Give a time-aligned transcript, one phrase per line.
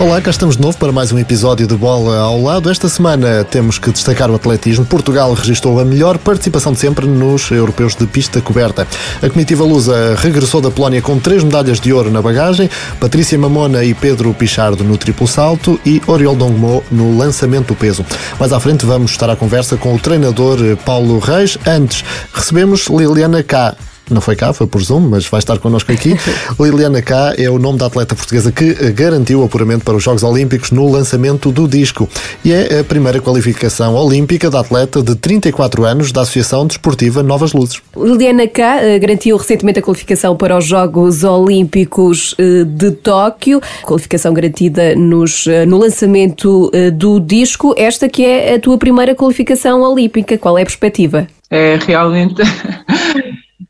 [0.00, 2.68] Olá, cá estamos de novo para mais um episódio de Bola ao Lado.
[2.68, 4.84] Esta semana temos que destacar o atletismo.
[4.84, 8.88] Portugal registrou a melhor participação de sempre nos europeus de pista coberta.
[9.22, 12.68] A comitiva lusa regressou da Polónia com três medalhas de ouro na bagagem,
[12.98, 18.04] Patrícia Mamona e Pedro Pichardo no triplo salto e Oriol Dongmo no lançamento do peso.
[18.38, 21.56] Mais à frente vamos estar à conversa com o treinador Paulo Reis.
[21.64, 23.76] Antes, recebemos Liliana K
[24.10, 26.14] não foi cá, foi por Zoom, mas vai estar connosco aqui.
[26.60, 30.22] Liliana K é o nome da atleta portuguesa que garantiu o apuramento para os Jogos
[30.22, 32.08] Olímpicos no lançamento do disco
[32.44, 37.52] e é a primeira qualificação olímpica da atleta de 34 anos da Associação Desportiva Novas
[37.52, 37.80] Luzes.
[37.96, 44.34] Liliana K eh, garantiu recentemente a qualificação para os Jogos Olímpicos eh, de Tóquio, qualificação
[44.34, 47.74] garantida nos, eh, no lançamento do disco.
[47.76, 51.26] Esta que é a tua primeira qualificação olímpica, qual é a perspectiva?
[51.50, 52.42] É realmente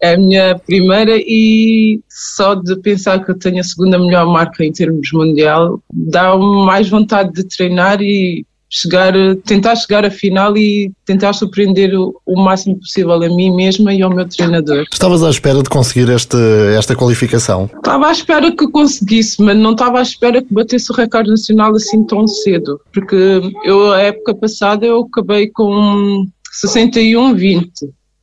[0.03, 4.65] é a minha primeira e só de pensar que eu tenho a segunda melhor marca
[4.65, 9.13] em termos mundial dá mais vontade de treinar e chegar,
[9.45, 14.03] tentar chegar à final e tentar surpreender o, o, máximo possível a mim mesma e
[14.03, 14.85] ao meu treinador.
[14.93, 16.37] Estavas à espera de conseguir este,
[16.77, 17.71] esta qualificação?
[17.77, 21.75] Estava à espera que conseguisse, mas não estava à espera que batesse o recorde nacional
[21.77, 26.27] assim tão cedo, porque eu, a época passada, eu acabei com
[26.67, 27.69] 61-20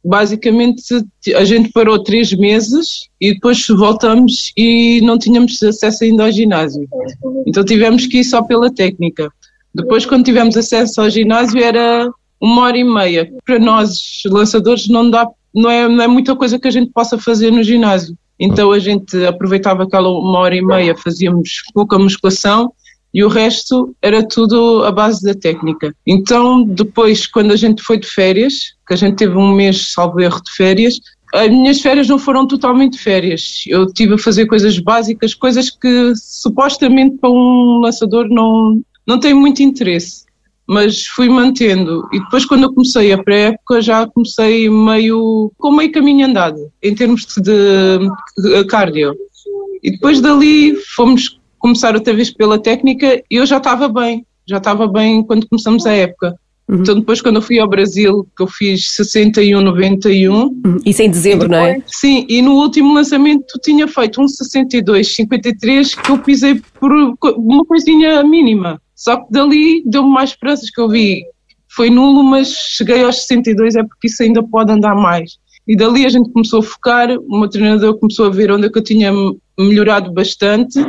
[0.03, 0.83] basicamente
[1.35, 6.87] a gente parou três meses e depois voltamos e não tínhamos acesso ainda ao ginásio.
[7.45, 9.31] Então tivemos que ir só pela técnica.
[9.73, 12.09] Depois, quando tivemos acesso ao ginásio, era
[12.41, 13.31] uma hora e meia.
[13.45, 17.17] Para nós, lançadores, não, dá, não, é, não é muita coisa que a gente possa
[17.17, 18.17] fazer no ginásio.
[18.39, 22.73] Então a gente aproveitava aquela uma hora e meia, fazíamos pouca musculação
[23.13, 25.93] e o resto era tudo a base da técnica.
[26.07, 30.21] Então, depois, quando a gente foi de férias, que a gente teve um mês, salvo
[30.21, 30.99] erro, de férias,
[31.33, 33.63] as minhas férias não foram totalmente férias.
[33.67, 39.33] Eu tive a fazer coisas básicas, coisas que supostamente para um lançador não, não tem
[39.33, 40.25] muito interesse.
[40.67, 42.07] Mas fui mantendo.
[42.13, 46.95] E depois, quando eu comecei a pré-época, já comecei meio com meio caminho andado, em
[46.95, 49.13] termos de cardio.
[49.83, 54.57] E depois dali fomos começar outra vez pela técnica e eu já estava bem, já
[54.57, 56.35] estava bem quando começamos a época.
[56.67, 56.81] Uhum.
[56.81, 60.33] Então depois quando eu fui ao Brasil, que eu fiz 61, 91.
[60.33, 60.79] Uhum.
[60.85, 61.83] Isso em dezembro, depois, não é?
[61.85, 67.65] Sim, e no último lançamento tinha feito um 62, 53 que eu pisei por uma
[67.65, 68.81] coisinha mínima.
[68.95, 71.23] Só que dali deu-me mais esperanças que eu vi.
[71.69, 75.37] Foi nulo, mas cheguei aos 62 é porque isso ainda pode andar mais.
[75.67, 78.69] E dali a gente começou a focar, o meu treinador começou a ver onde é
[78.69, 79.11] que eu tinha
[79.57, 80.79] melhorado bastante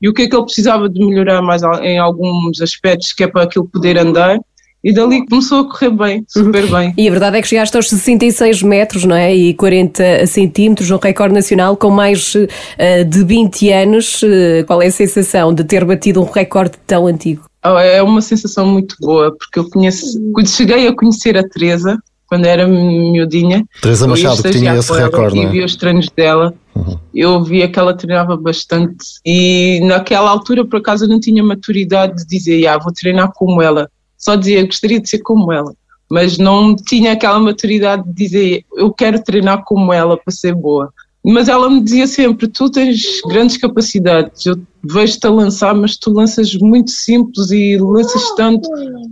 [0.00, 3.26] e o que é que ele precisava de melhorar mais em alguns aspectos que é
[3.26, 4.38] para aquilo poder andar.
[4.82, 6.70] E dali começou a correr bem, super uhum.
[6.70, 6.94] bem.
[6.96, 9.34] E a verdade é que chegaste aos 66 metros, não é?
[9.34, 14.22] E 40 centímetros, um recorde nacional com mais uh, de 20 anos.
[14.22, 17.44] Uh, qual é a sensação de ter batido um recorde tão antigo?
[17.62, 21.98] Oh, é uma sensação muito boa, porque eu conheço, quando cheguei a conhecer a Teresa,
[22.30, 23.66] quando era miudinha.
[23.82, 25.40] Teresa Machado, que tinha esse recorde.
[25.40, 25.48] É?
[25.48, 26.54] vi os treinos dela.
[26.76, 26.96] Uhum.
[27.12, 32.18] Eu via que ela treinava bastante e naquela altura, por acaso, eu não tinha maturidade
[32.18, 33.90] de dizer, ah, vou treinar como ela.
[34.16, 35.74] Só dizia, gostaria de ser como ela.
[36.08, 40.92] Mas não tinha aquela maturidade de dizer, eu quero treinar como ela para ser boa.
[41.24, 46.10] Mas ela me dizia sempre: tu tens grandes capacidades, eu vejo-te a lançar, mas tu
[46.12, 48.68] lanças muito simples e lanças tanto.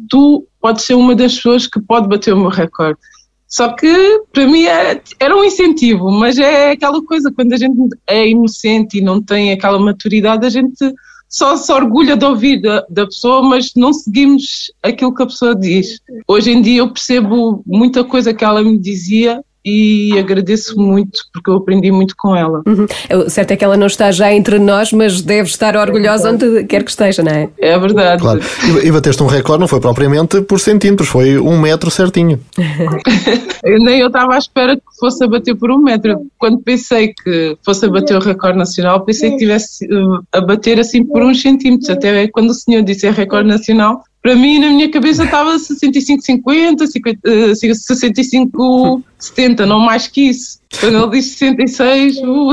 [0.08, 2.98] Tu podes ser uma das pessoas que pode bater o meu recorde.
[3.46, 7.76] Só que para mim é, era um incentivo, mas é aquela coisa, quando a gente
[8.06, 10.94] é inocente e não tem aquela maturidade, a gente
[11.28, 15.54] só se orgulha de ouvir da, da pessoa, mas não seguimos aquilo que a pessoa
[15.54, 15.98] diz.
[16.26, 21.50] Hoje em dia eu percebo muita coisa que ela me dizia e agradeço muito porque
[21.50, 22.62] eu aprendi muito com ela.
[22.66, 22.86] Uhum.
[23.26, 26.64] O certo é que ela não está já entre nós, mas deve estar orgulhosa onde
[26.64, 27.48] quer que esteja, não é?
[27.58, 28.22] É verdade.
[28.22, 28.40] Claro.
[28.82, 32.40] E bateste um recorde, não foi propriamente por centímetros, foi um metro certinho.
[33.64, 36.19] eu nem eu estava à espera que fosse a bater por um metro.
[36.38, 40.81] Quando pensei que fosse a bater o recorde nacional, pensei que tivesse eh, a bater
[40.81, 41.90] assim por uns centímetros.
[41.90, 46.84] Até quando o senhor disse é recorde nacional, para mim, na minha cabeça, estava 65-50,
[47.25, 50.58] 65-70, não mais que isso.
[50.78, 52.50] Quando ele disse 66, uh.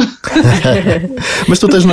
[1.50, 1.84] Mas tu tens,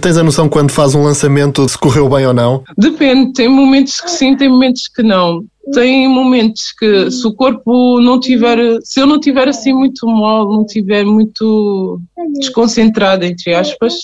[0.00, 2.62] tens a noção quando faz um lançamento se correu bem ou não?
[2.78, 5.44] Depende, tem momentos que sim, tem momentos que não.
[5.72, 10.58] Tem momentos que se o corpo não tiver, se eu não tiver assim muito mole,
[10.58, 12.00] não tiver muito
[12.38, 13.94] desconcentrado, entre aspas,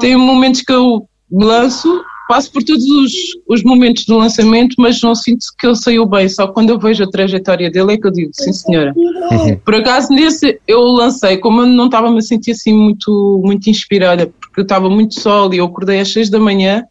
[0.00, 3.12] tem momentos que eu lanço passo por todos os,
[3.48, 6.28] os momentos do lançamento, mas não sinto que ele saiu bem.
[6.28, 8.94] Só quando eu vejo a trajetória dele é que eu digo, sim senhora.
[9.64, 14.32] Por acaso nesse eu lancei, como eu não estava me sentir assim muito, muito inspirada,
[14.40, 16.84] porque eu estava muito sol e eu acordei às seis da manhã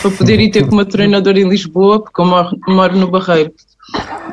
[0.00, 3.52] para poder ir ter com uma treinadora em Lisboa, porque eu moro, moro no Barreiro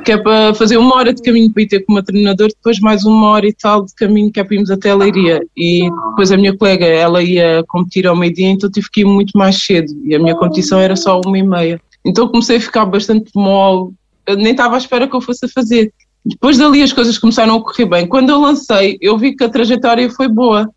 [0.04, 2.80] que é para fazer uma hora de caminho para ir ter com uma treinadora, depois
[2.80, 5.42] mais uma hora e tal de caminho que é para irmos até a Leiria.
[5.56, 9.38] E depois a minha colega, ela ia competir ao meio-dia, então tive que ir muito
[9.38, 11.82] mais cedo e a minha competição era só uma e meia.
[12.06, 13.92] Então comecei a ficar bastante mole,
[14.26, 15.92] eu nem estava à espera que eu fosse a fazer.
[16.26, 18.08] Depois dali as coisas começaram a correr bem.
[18.08, 20.70] Quando eu lancei, eu vi que a trajetória foi boa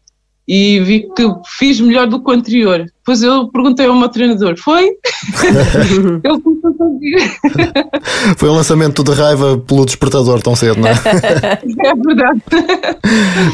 [0.54, 2.84] e vi que fiz melhor do que o anterior.
[2.98, 4.84] Depois eu perguntei ao meu treinador: foi?
[6.22, 7.16] Ele começou a ouvir.
[8.36, 10.92] Foi um lançamento de raiva pelo despertador tão cedo, não é?
[11.84, 12.42] É verdade.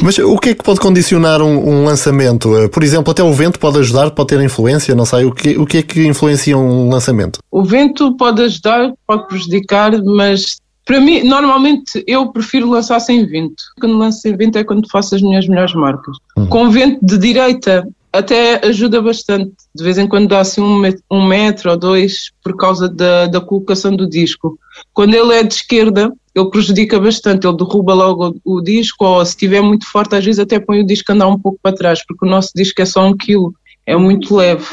[0.01, 2.49] Mas o que é que pode condicionar um, um, lançamento?
[2.69, 5.23] Por exemplo, até o vento pode ajudar, pode ter influência, não sei.
[5.23, 7.39] O que, o que é que influencia um lançamento?
[7.49, 10.57] O vento pode ajudar, pode prejudicar, mas
[10.89, 13.63] para mim, normalmente eu prefiro lançar sem vento.
[13.79, 16.17] Quando lanço sem vento é quando faço as minhas melhores marcas.
[16.35, 16.47] Uhum.
[16.47, 19.51] Com vento de direita até ajuda bastante.
[19.75, 23.27] De vez em quando dá assim um metro, um metro ou dois por causa da,
[23.27, 24.57] da colocação do disco.
[24.91, 29.23] Quando ele é de esquerda, ele prejudica bastante, ele derruba logo o, o disco ou
[29.23, 31.75] se estiver muito forte, às vezes até põe o disco a andar um pouco para
[31.75, 33.53] trás, porque o nosso disco é só um quilo
[33.89, 34.63] é muito leve.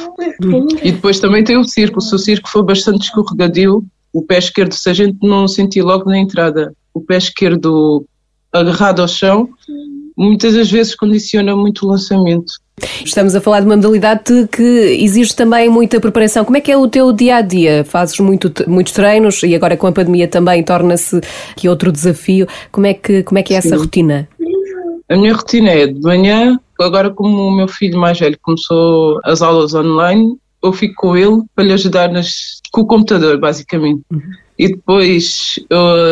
[0.82, 2.02] E depois também tem o circo.
[2.02, 3.82] Se o circo for bastante escorregadio,
[4.16, 8.06] o pé esquerdo, se a gente não sentir logo na entrada o pé esquerdo
[8.50, 9.50] agarrado ao chão,
[10.16, 12.54] muitas das vezes condiciona muito o lançamento.
[13.04, 16.46] Estamos a falar de uma modalidade que exige também muita preparação.
[16.46, 17.84] Como é que é o teu dia a dia?
[17.84, 21.20] Fazes muito, muitos treinos e agora com a pandemia também torna-se
[21.50, 22.46] aqui outro desafio.
[22.72, 24.26] Como é que, como é, que é essa rotina?
[25.10, 29.42] A minha rotina é de manhã, agora como o meu filho mais velho começou as
[29.42, 34.02] aulas online, eu fico com ele para lhe ajudar nas, com o computador, basicamente.
[34.10, 34.20] Uhum.
[34.58, 35.58] E depois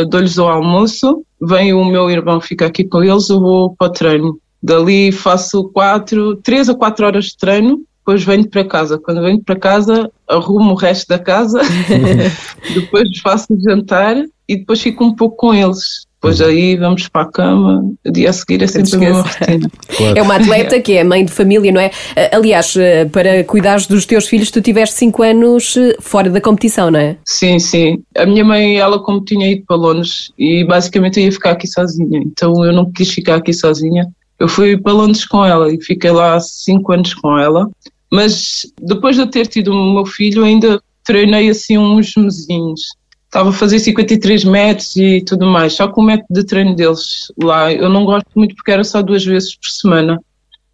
[0.09, 3.91] dou-lhes o almoço, vem o meu irmão fica aqui com eles, eu vou para o
[3.91, 4.39] treino.
[4.63, 8.99] Dali faço quatro, três a quatro horas de treino, depois venho para casa.
[8.99, 11.61] Quando venho para casa, arrumo o resto da casa,
[12.75, 14.17] depois faço o jantar
[14.49, 16.04] e depois fico um pouco com eles.
[16.25, 16.47] Depois uhum.
[16.47, 19.71] aí vamos para a cama, o dia a seguir é sempre a mesma rotina.
[19.95, 20.19] Claro.
[20.19, 21.91] É uma atleta que é mãe de família, não é?
[22.33, 26.91] Aliás, eh, para cuidares dos teus filhos, tu tiveste 5 anos eh, fora da competição,
[26.91, 27.19] não é?
[27.27, 28.03] Sim, sim.
[28.17, 31.67] A minha mãe, ela como tinha ido para Londres e basicamente eu ia ficar aqui
[31.67, 34.09] sozinha, então eu não quis ficar aqui sozinha.
[34.41, 37.69] Eu fui para Londres com ela e fiquei lá 5 anos com ela,
[38.11, 42.81] mas depois de eu ter tido o meu filho ainda treinei assim uns mesinhos
[43.35, 45.73] estava a fazer 53 metros e tudo mais.
[45.73, 49.03] Só que o método de treino deles lá eu não gosto muito porque era só
[49.03, 50.21] duas vezes por semana.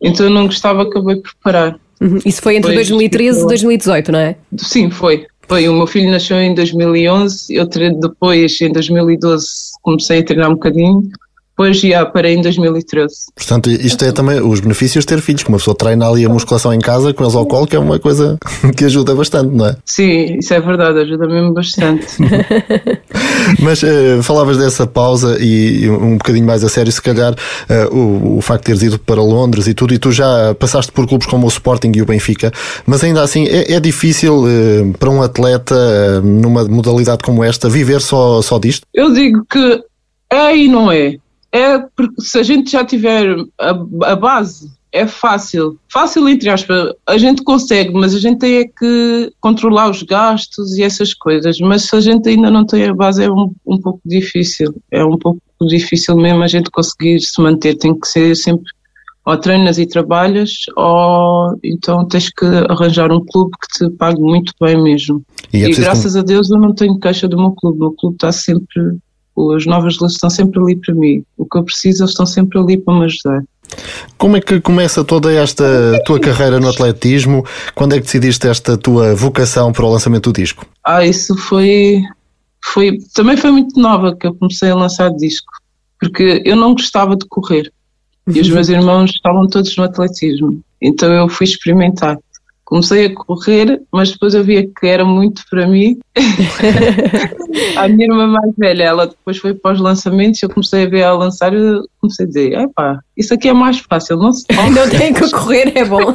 [0.01, 1.79] Então eu não gostava, acabei por parar.
[2.01, 2.19] Uhum.
[2.25, 4.37] Isso foi entre 2013 e 2018, não é?
[4.59, 5.27] Sim, foi.
[5.49, 9.47] Foi, o meu filho nasceu em 2011, eu depois, em 2012,
[9.83, 11.03] comecei a treinar um bocadinho
[11.61, 13.15] depois já parei em 2013.
[13.35, 16.29] Portanto, isto é também os benefícios de ter filhos, que uma pessoa treina ali a
[16.29, 18.39] musculação em casa com eles ao colo, que é uma coisa
[18.75, 19.77] que ajuda bastante, não é?
[19.85, 22.07] Sim, isso é verdade, ajuda mesmo bastante.
[23.61, 28.39] Mas uh, falavas dessa pausa e, um bocadinho mais a sério, se calhar, uh, o,
[28.39, 31.27] o facto de teres ido para Londres e tudo, e tu já passaste por clubes
[31.27, 32.51] como o Sporting e o Benfica,
[32.87, 38.01] mas ainda assim é, é difícil uh, para um atleta numa modalidade como esta viver
[38.01, 38.87] só, só disto?
[38.95, 39.83] Eu digo que
[40.33, 41.17] é e não é
[41.53, 45.79] é porque se a gente já tiver a, a base, é fácil.
[45.89, 50.77] Fácil, entre aspas, a gente consegue, mas a gente tem é que controlar os gastos
[50.77, 51.59] e essas coisas.
[51.61, 54.75] Mas se a gente ainda não tem a base, é um, um pouco difícil.
[54.91, 57.77] É um pouco difícil mesmo a gente conseguir se manter.
[57.77, 58.71] Tem que ser sempre
[59.25, 64.53] ou treinas e trabalhas, ou então tens que arranjar um clube que te pague muito
[64.61, 65.23] bem mesmo.
[65.53, 67.77] E, é e graças a Deus eu não tenho queixa do meu clube.
[67.77, 68.99] O meu clube está sempre
[69.57, 71.23] as novas leis estão sempre ali para mim.
[71.37, 73.43] O que eu preciso, eles estão sempre ali para me ajudar.
[74.19, 75.65] Como é que começa toda esta
[76.05, 77.45] tua carreira no atletismo?
[77.75, 80.67] Quando é que decidiste esta tua vocação para o lançamento do disco?
[80.85, 82.03] Ah, isso foi,
[82.65, 85.53] foi também foi muito nova que eu comecei a lançar disco,
[86.01, 87.73] porque eu não gostava de correr
[88.27, 92.19] e os meus irmãos estavam todos no atletismo, então eu fui experimentar
[92.71, 95.99] comecei a correr, mas depois eu via que era muito para mim.
[97.77, 101.01] a minha irmã mais velha, ela depois foi para os lançamentos, eu comecei a ver
[101.01, 101.59] ela lançar e
[102.01, 104.71] comecei a dizer, epá, isso aqui é mais fácil, não se pode.
[104.71, 106.15] Não tem que correr, é bom.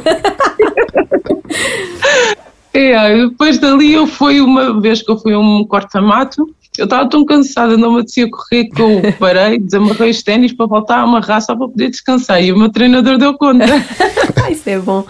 [2.72, 6.42] é, depois dali eu fui uma vez que eu fui a um corta-mato
[6.78, 10.66] Eu estava tão cansada, não me apetecia correr com o parei, desamarrei os ténis para
[10.66, 12.42] voltar a amarrar só para poder descansar.
[12.42, 13.64] E o meu treinador deu conta.
[14.50, 15.04] Isso é bom.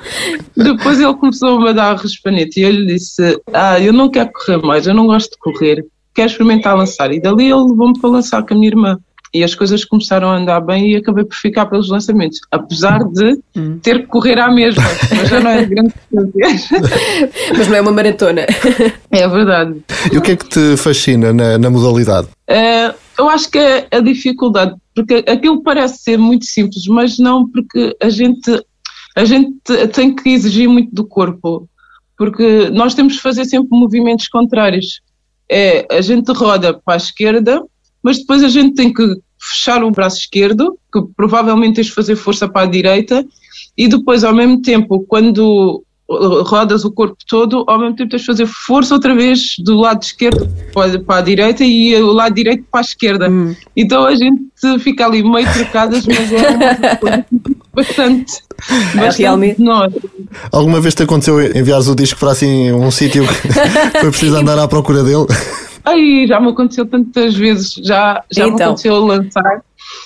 [0.56, 4.30] Depois ele começou a dar a respanete e eu lhe disse: Ah, eu não quero
[4.32, 7.12] correr mais, eu não gosto de correr, quero experimentar lançar.
[7.12, 8.99] E dali ele levou-me para lançar com a minha irmã
[9.37, 13.38] e as coisas começaram a andar bem e acabei por ficar pelos lançamentos, apesar de
[13.55, 13.78] hum.
[13.83, 14.83] ter que correr à mesma,
[15.14, 15.93] mas já não é grande
[17.57, 18.47] Mas não é uma maratona.
[19.11, 19.83] É verdade.
[20.12, 22.28] E o que é que te fascina na, na modalidade?
[22.49, 27.49] Uh, eu acho que é a dificuldade, porque aquilo parece ser muito simples, mas não
[27.49, 28.62] porque a gente,
[29.16, 29.59] a gente
[29.93, 31.69] tem que exigir muito do corpo,
[32.16, 35.00] porque nós temos que fazer sempre movimentos contrários.
[35.50, 37.62] É, a gente roda para a esquerda,
[38.02, 42.16] mas depois a gente tem que fechar o braço esquerdo, que provavelmente tens de fazer
[42.16, 43.25] força para a direita,
[43.76, 48.26] e depois, ao mesmo tempo, quando rodas o corpo todo, ao mesmo tempo tens de
[48.26, 52.81] fazer força outra vez do lado esquerdo para a direita e o lado direito para
[52.81, 53.28] a esquerda.
[53.28, 53.55] Hum.
[53.76, 54.40] Então a gente
[54.81, 57.25] fica ali meio trocadas, mas é
[57.75, 58.35] bastante,
[58.71, 59.61] é, bastante realmente.
[59.61, 59.93] Nós.
[60.52, 63.52] Alguma vez te aconteceu enviares o disco para assim um sítio que
[64.00, 65.26] foi preciso andar à procura dele?
[65.87, 68.57] Ai, já me aconteceu tantas vezes, já, já então.
[68.57, 69.62] me aconteceu lançar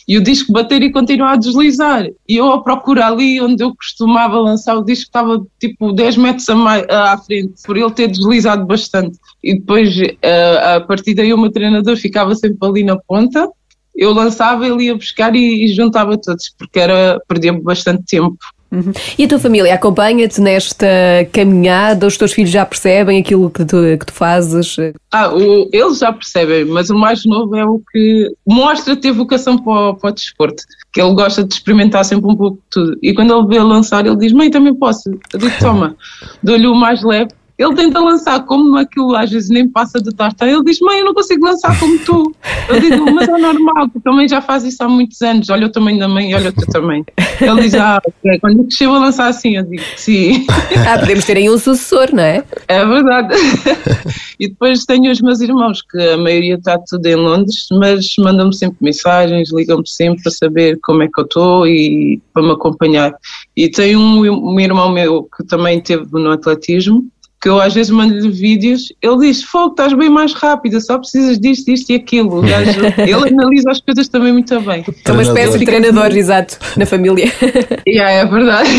[0.07, 2.07] e o disco bater e continuar a deslizar.
[2.29, 6.49] E eu a procurar ali onde eu costumava lançar o disco estava tipo 10 metros
[6.49, 9.19] a mais, à frente, por ele ter deslizado bastante.
[9.43, 13.49] E depois, a, a partir daí, o meu treinador ficava sempre ali na ponta.
[13.95, 18.39] Eu lançava, ele ia buscar e, e juntava todos, porque era perder bastante tempo.
[18.71, 18.93] Uhum.
[19.19, 20.87] E a tua família acompanha-te nesta
[21.33, 22.07] caminhada?
[22.07, 24.77] Os teus filhos já percebem aquilo que tu, que tu fazes?
[25.11, 29.59] Ah, o, eles já percebem, mas o mais novo é o que mostra ter vocação
[29.59, 30.62] para para o desporto,
[30.93, 32.99] que ele gosta de experimentar sempre um pouco de tudo.
[33.03, 35.11] E quando ele vê lançar, ele diz: Mãe, também posso.
[35.33, 35.97] Eu digo: Toma,
[36.43, 40.47] dou-lhe o mais leve ele tenta lançar como aquilo às vezes nem passa de tarta.
[40.47, 42.35] Ele diz: Mãe, eu não consigo lançar como tu.
[42.67, 45.50] Eu digo: Mas é normal, tu também já faz isso há muitos anos.
[45.50, 47.05] Olha o tamanho da mãe olha o teu também.
[47.38, 48.00] Ele diz: Ah,
[48.40, 50.47] quando cresceu a lançar assim, eu digo: Sim.
[50.90, 52.43] Ah, podemos ter aí um sucessor, não é?
[52.67, 53.35] É verdade.
[54.40, 58.55] E depois tenho os meus irmãos, que a maioria está tudo em Londres, mas mandam-me
[58.55, 63.12] sempre mensagens, ligam-me sempre para saber como é que eu estou e para me acompanhar.
[63.55, 67.07] E tenho um, um irmão meu que também esteve no atletismo
[67.41, 71.41] que eu às vezes mando-lhe vídeos, ele diz, fogo, estás bem mais rápida, só precisas
[71.41, 72.43] disto, isto e aquilo.
[72.43, 74.85] Gajo, ele analisa as coisas também muito bem.
[75.07, 77.31] É uma espécie de treinador, exato, na família.
[77.87, 78.71] Yeah, é verdade.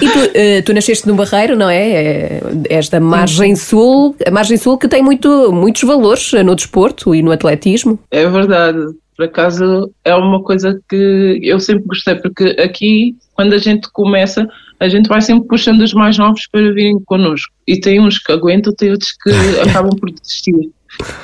[0.00, 1.90] E tu, uh, tu nasceste no Barreiro, não é?
[1.90, 2.40] é?
[2.68, 7.22] És da Margem Sul, a Margem Sul que tem muito, muitos valores no desporto e
[7.22, 7.98] no atletismo.
[8.10, 8.78] É verdade.
[9.16, 14.48] Por acaso é uma coisa que eu sempre gostei, porque aqui, quando a gente começa,
[14.80, 17.52] a gente vai sempre puxando os mais novos para virem connosco.
[17.66, 20.70] E tem uns que aguentam, tem outros que acabam por desistir.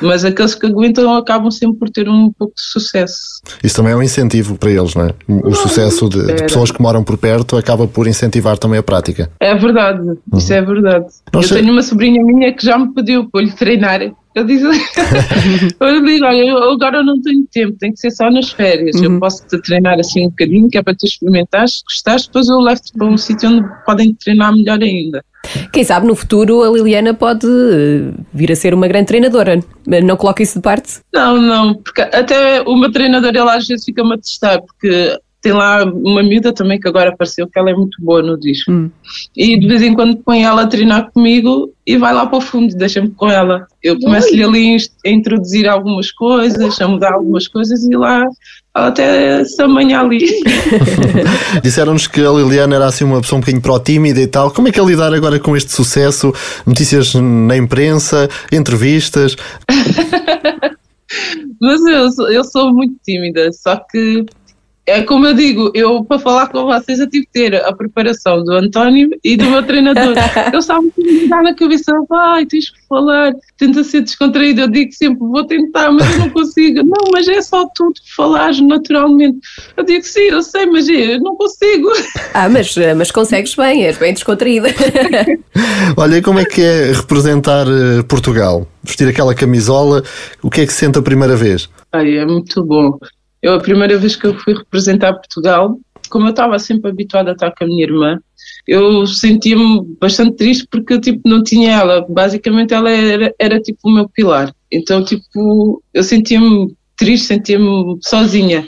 [0.01, 3.41] Mas aqueles que aguentam acabam sempre por ter um pouco de sucesso.
[3.63, 5.15] Isso também é um incentivo para eles, não é?
[5.29, 9.31] O sucesso de, de pessoas que moram por perto acaba por incentivar também a prática.
[9.41, 10.19] É verdade, uhum.
[10.39, 11.07] isso é verdade.
[11.33, 14.01] Eu tenho uma sobrinha minha que já me pediu para lhe treinar
[14.37, 14.65] eu disse,
[15.81, 18.97] eu digo, olha, eu agora não tenho tempo, tem que ser só nas férias.
[18.97, 19.05] Uhum.
[19.05, 22.49] Eu posso te treinar assim um bocadinho, que é para tu experimentares, se gostares, depois
[22.49, 25.25] eu levo-te para um sítio onde podem treinar melhor ainda.
[25.73, 27.47] Quem sabe no futuro a Liliana pode
[28.35, 29.61] vir a ser uma grande treinadora.
[29.87, 31.01] Não coloca isso de parte?
[31.15, 35.17] Não, não, porque até uma treinadora ela às vezes fica-me a testar, porque
[35.47, 38.73] tem lá uma miúda também que agora apareceu, que ela é muito boa no disco.
[38.73, 38.91] Hum.
[39.37, 42.41] E de vez em quando põe ela a treinar comigo e vai lá para o
[42.41, 43.65] fundo, deixa-me com ela.
[43.81, 44.77] Eu começo-lhe ali
[45.07, 48.25] a introduzir algumas coisas, a mudar algumas coisas e lá
[48.75, 50.27] ela até se amanhã ali.
[51.63, 54.51] Disseram-nos que a Liliana era assim uma pessoa um bocadinho pró-tímida e tal.
[54.51, 56.35] Como é que é lidar agora com este sucesso?
[56.67, 59.37] Notícias na imprensa, entrevistas?
[61.61, 64.27] Mas eu, eu sou muito tímida, só que
[64.87, 68.45] é como eu digo, eu para falar com vocês eu tive que ter a preparação
[68.45, 70.15] do António e do meu treinador.
[70.53, 74.61] Eu estava muito me na cabeça, vai, tens que falar, tenta ser descontraído.
[74.61, 76.83] Eu digo sempre, vou tentar, mas eu não consigo.
[76.87, 79.39] Não, mas é só tu falares naturalmente.
[79.77, 81.89] Eu digo, sim, eu sei, mas eu não consigo.
[82.35, 84.69] Ah, mas, mas consegues bem, és bem descontraída.
[85.97, 88.67] Olha, como é que é representar eh, Portugal?
[88.83, 90.03] Vestir aquela camisola,
[90.43, 91.69] o que é que se sente a primeira vez?
[91.93, 92.99] Ai, é muito bom.
[93.47, 95.79] Eu, a primeira vez que eu fui representar Portugal,
[96.11, 98.19] como eu estava sempre habituada a estar com a minha irmã,
[98.67, 102.05] eu sentia-me bastante triste porque eu tipo, não tinha ela.
[102.09, 104.53] Basicamente, ela era, era tipo o meu pilar.
[104.73, 108.67] Então, tipo, eu sentia-me triste, sentia-me sozinha.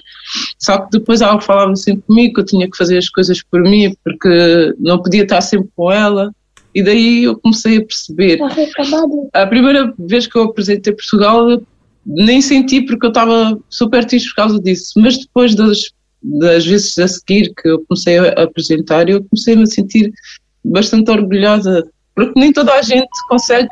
[0.61, 3.63] Só que depois ela falava sempre comigo que eu tinha que fazer as coisas por
[3.63, 6.33] mim porque não podia estar sempre com ela.
[6.73, 8.39] E daí eu comecei a perceber.
[9.33, 11.61] A primeira vez que eu apresentei Portugal,
[12.09, 15.91] nem senti porque eu estava super triste por causa disso, mas depois das,
[16.23, 20.13] das vezes a seguir que eu comecei a apresentar, eu comecei a me sentir
[20.65, 21.87] bastante orgulhosa
[22.19, 23.69] porque nem toda a gente consegue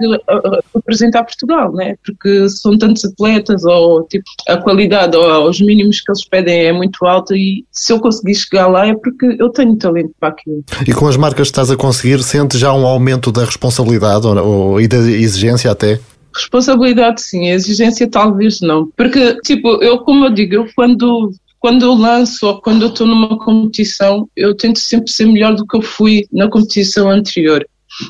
[0.72, 1.96] apresentar Portugal, né?
[2.04, 6.72] Porque são tantos atletas ou tipo a qualidade ou os mínimos que eles pedem é
[6.72, 10.62] muito alta e se eu conseguir chegar lá é porque eu tenho talento para aquilo.
[10.86, 14.36] E com as marcas que estás a conseguir, sentes já um aumento da responsabilidade ou,
[14.36, 15.98] ou, e da exigência até?
[16.36, 18.86] Responsabilidade sim, exigência talvez não.
[18.96, 23.06] Porque, tipo, eu como eu digo, eu quando quando eu lanço ou quando eu estou
[23.06, 27.66] numa competição, eu tento sempre ser melhor do que eu fui na competição anterior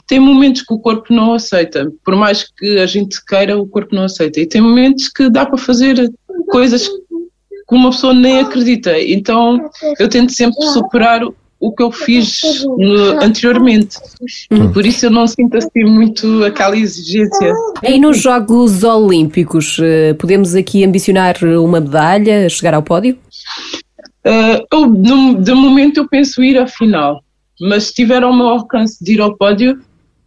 [0.06, 3.95] tem momentos que o corpo não aceita, por mais que a gente queira, o corpo
[3.95, 4.40] não aceita.
[4.40, 6.12] E tem momentos que dá para fazer
[6.49, 8.99] coisas que uma pessoa nem acredita.
[9.00, 11.23] Então eu tento sempre superar
[11.59, 13.97] o que eu fiz no, anteriormente.
[14.51, 14.73] Hum.
[14.73, 17.53] Por isso eu não sinto assim muito aquela exigência.
[17.83, 23.17] E nos Jogos Olímpicos, eh, podemos aqui ambicionar uma medalha, chegar ao pódio?
[24.27, 27.23] Uh, eu, no, de momento eu penso ir à final
[27.61, 29.81] mas se tiver ao meu alcance de ir ao pódio,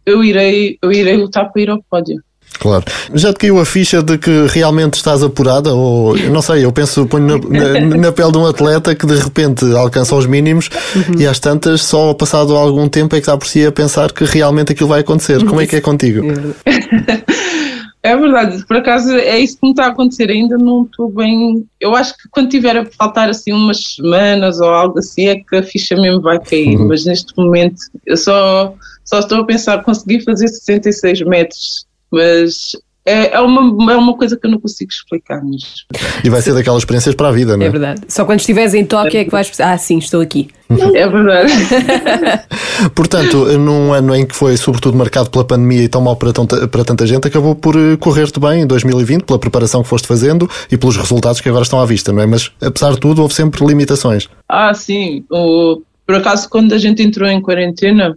[0.04, 2.22] eu irei, eu irei lutar para ir ao pódio.
[2.58, 2.84] Claro.
[3.14, 5.72] Já te caiu a ficha de que realmente estás apurada?
[5.72, 9.16] Ou não sei, eu penso, ponho na, na, na pele de um atleta que de
[9.16, 11.20] repente alcança os mínimos uhum.
[11.20, 14.24] e às tantas, só passado algum tempo é que está por si a pensar que
[14.24, 15.44] realmente aquilo vai acontecer.
[15.44, 16.20] Como é que é contigo?
[18.02, 21.66] É verdade, por acaso é isso que me está a acontecer, ainda não estou bem.
[21.78, 25.56] Eu acho que quando tiver a faltar assim umas semanas ou algo assim é que
[25.56, 26.88] a ficha mesmo vai cair, uhum.
[26.88, 27.76] mas neste momento
[28.06, 32.72] eu só, só estou a pensar conseguir fazer 66 metros, mas
[33.04, 35.66] é, é, uma, é uma coisa que eu não consigo explicar mesmo.
[36.22, 37.68] E vai ser daquelas experiências para a vida, não é?
[37.68, 38.02] É verdade.
[38.08, 40.48] Só quando estiveres em Tóquio é que vais pensar, ah, sim, estou aqui.
[40.94, 41.52] É verdade.
[42.94, 46.68] Portanto, num ano em que foi sobretudo marcado pela pandemia e tão mal para tanta,
[46.68, 50.48] para tanta gente, acabou por eh, correr-te bem em 2020, pela preparação que foste fazendo
[50.70, 52.26] e pelos resultados que agora estão à vista, não é?
[52.26, 54.28] Mas, apesar de tudo, houve sempre limitações.
[54.48, 55.24] Ah, sim.
[55.30, 58.16] O, por acaso, quando a gente entrou em quarentena,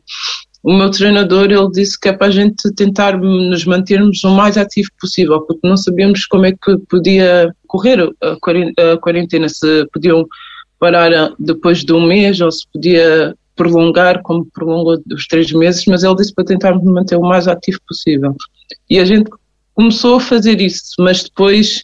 [0.63, 4.57] o meu treinador ele disse que é para a gente tentar nos mantermos o mais
[4.57, 10.25] ativo possível, porque não sabíamos como é que podia correr a quarentena, se podiam
[10.79, 16.01] parar depois de um mês ou se podia prolongar, como prolongou os três meses, mas
[16.01, 18.33] ele disse para tentarmos manter o mais ativo possível.
[18.89, 19.29] E a gente
[19.73, 21.83] começou a fazer isso, mas depois,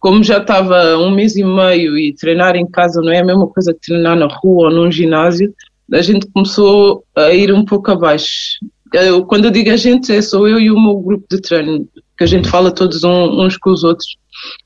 [0.00, 3.46] como já estava um mês e meio e treinar em casa não é a mesma
[3.46, 5.54] coisa que treinar na rua ou num ginásio,
[5.92, 8.58] a gente começou a ir um pouco abaixo.
[8.92, 11.86] Eu, quando eu digo a gente, é sou eu e o meu grupo de treino,
[12.16, 14.16] que a gente fala todos um, uns com os outros.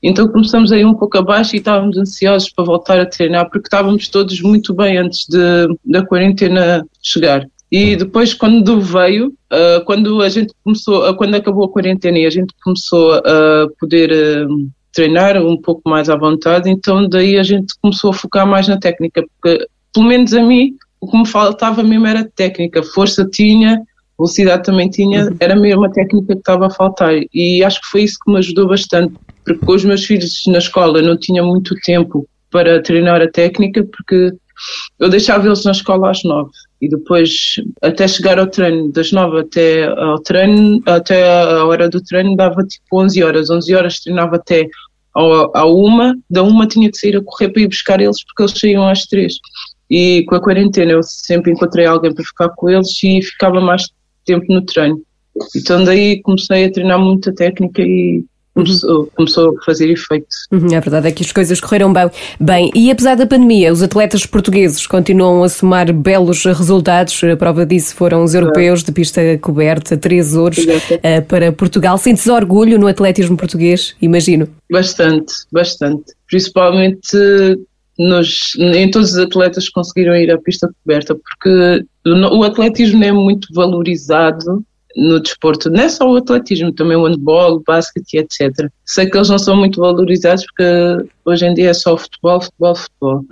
[0.01, 3.67] Então começamos a ir um pouco abaixo e estávamos ansiosos para voltar a treinar, porque
[3.67, 5.37] estávamos todos muito bem antes de,
[5.85, 7.45] da quarentena chegar.
[7.71, 12.25] E depois, quando veio, uh, quando a gente começou, uh, quando acabou a quarentena e
[12.25, 17.43] a gente começou a poder uh, treinar um pouco mais à vontade, então daí a
[17.43, 21.27] gente começou a focar mais na técnica, porque pelo menos a mim o que me
[21.27, 23.81] faltava mesmo era técnica, força tinha,
[24.17, 25.37] velocidade também tinha, uhum.
[25.39, 28.37] era mesmo a técnica que estava a faltar e acho que foi isso que me
[28.37, 33.19] ajudou bastante, porque com os meus filhos na escola não tinha muito tempo para treinar
[33.21, 34.31] a técnica, porque
[34.99, 39.39] eu deixava eles na escola às nove e depois até chegar ao treino, das nove
[39.39, 44.35] até ao treino, até a hora do treino dava tipo 11 horas, 11 horas treinava
[44.35, 44.67] até
[45.15, 48.59] à uma, da uma tinha que sair a correr para ir buscar eles porque eles
[48.59, 49.33] saíam às três.
[49.91, 53.89] E com a quarentena eu sempre encontrei alguém para ficar com eles e ficava mais
[54.25, 55.01] tempo no treino.
[55.55, 58.23] Então daí comecei a treinar muita técnica e
[58.53, 60.27] Começou, começou, a fazer efeito.
[60.51, 62.11] Uhum, é verdade, é que as coisas correram bem.
[62.37, 62.71] bem.
[62.75, 67.23] E apesar da pandemia, os atletas portugueses continuam a somar belos resultados.
[67.23, 71.97] A prova disso foram os europeus de pista coberta, três ouros uh, para Portugal.
[71.97, 73.95] Sentes orgulho no atletismo português?
[74.01, 74.49] Imagino.
[74.69, 76.13] Bastante, bastante.
[76.27, 77.17] Principalmente
[78.01, 83.47] nos, em todos os atletas conseguiram ir à pista coberta, porque o atletismo é muito
[83.53, 84.63] valorizado
[84.95, 88.69] no desporto, não é só o atletismo, também o handball, o basquete, etc.
[88.85, 92.75] Sei que eles não são muito valorizados porque hoje em dia é só futebol, futebol,
[92.75, 93.25] futebol.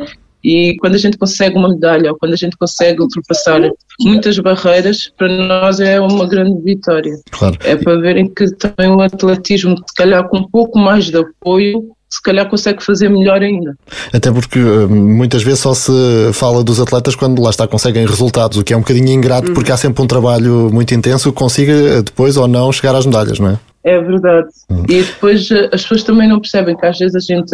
[0.44, 3.60] E quando a gente consegue uma medalha ou quando a gente consegue ultrapassar
[4.00, 7.20] muitas barreiras, para nós é uma grande vitória.
[7.32, 7.58] Claro.
[7.62, 11.92] É para verem que também o atletismo, se calhar com um pouco mais de apoio,
[12.10, 13.76] se calhar consegue fazer melhor ainda.
[14.12, 15.92] Até porque eh, muitas vezes só se
[16.34, 19.54] fala dos atletas quando lá está conseguem resultados, o que é um bocadinho ingrato, hum.
[19.54, 23.06] porque há sempre um trabalho muito intenso que consiga eh, depois ou não chegar às
[23.06, 23.60] medalhas, não é?
[23.84, 24.50] É verdade.
[24.70, 24.84] Hum.
[24.90, 27.52] E depois eh, as pessoas também não percebem que às vezes a gente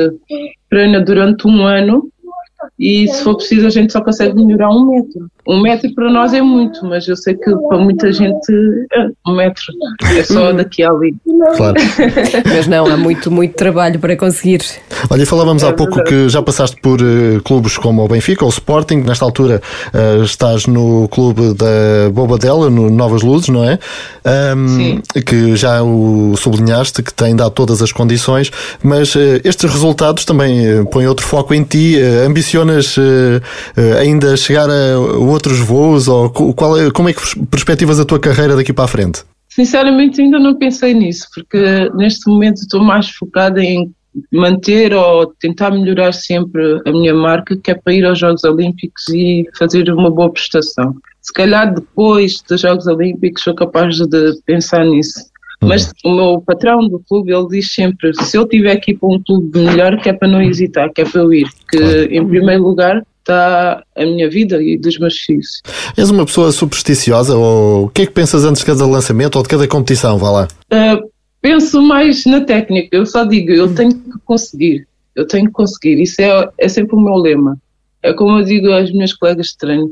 [0.70, 2.08] treina durante um ano
[2.80, 5.30] e se for preciso a gente só consegue melhorar um metro.
[5.48, 8.52] Um metro para nós é muito, mas eu sei que para muita gente
[8.94, 9.64] é um metro
[10.18, 10.56] é só Uhum.
[10.56, 11.16] daqui a ali.
[11.56, 11.76] Claro.
[12.56, 14.62] Mas não, há muito, muito trabalho para conseguir.
[15.10, 16.16] Olha, falávamos É há pouco verdade.
[16.26, 18.98] que já passaste por eh, clubes como o Benfica ou o Sporting.
[19.06, 19.62] Nesta altura
[19.94, 23.78] eh, estás no clube da Bobadela, no Novas Luzes, não é?
[24.26, 25.02] Ahm, Sim.
[25.26, 28.52] Que já o sublinhaste, que tem dado todas as condições,
[28.84, 31.98] mas eh, estes resultados também põem outro foco em ti.
[32.26, 32.96] Ambicionas
[34.00, 34.98] ainda chegar a
[35.36, 36.08] outros voos?
[36.08, 39.24] Ou qual é- como é que perspectivas a tua carreira daqui para a frente?
[39.50, 43.90] Sinceramente, ainda não pensei nisso, porque neste momento estou mais focada em
[44.32, 49.08] manter ou tentar melhorar sempre a minha marca, que é para ir aos Jogos Olímpicos
[49.10, 50.96] e fazer uma boa prestação.
[51.22, 55.20] Se calhar depois dos Jogos Olímpicos sou capaz de pensar nisso.
[55.62, 59.22] Mas o meu patrão do clube, ele diz sempre, se eu tiver aqui para um
[59.26, 62.64] clube melhor, que é para não hesitar, que é para eu ir, que em primeiro
[62.64, 65.62] lugar está a minha vida e dos meus filhos.
[65.98, 69.44] És uma pessoa supersticiosa ou o que é que pensas antes de cada lançamento ou
[69.44, 70.18] de cada competição?
[70.18, 70.48] Vá lá.
[70.72, 71.10] Uh,
[71.42, 76.02] penso mais na técnica, eu só digo, eu tenho que conseguir, eu tenho que conseguir,
[76.02, 77.58] isso é, é sempre o meu lema.
[78.04, 79.92] É como eu digo às minhas colegas de treino,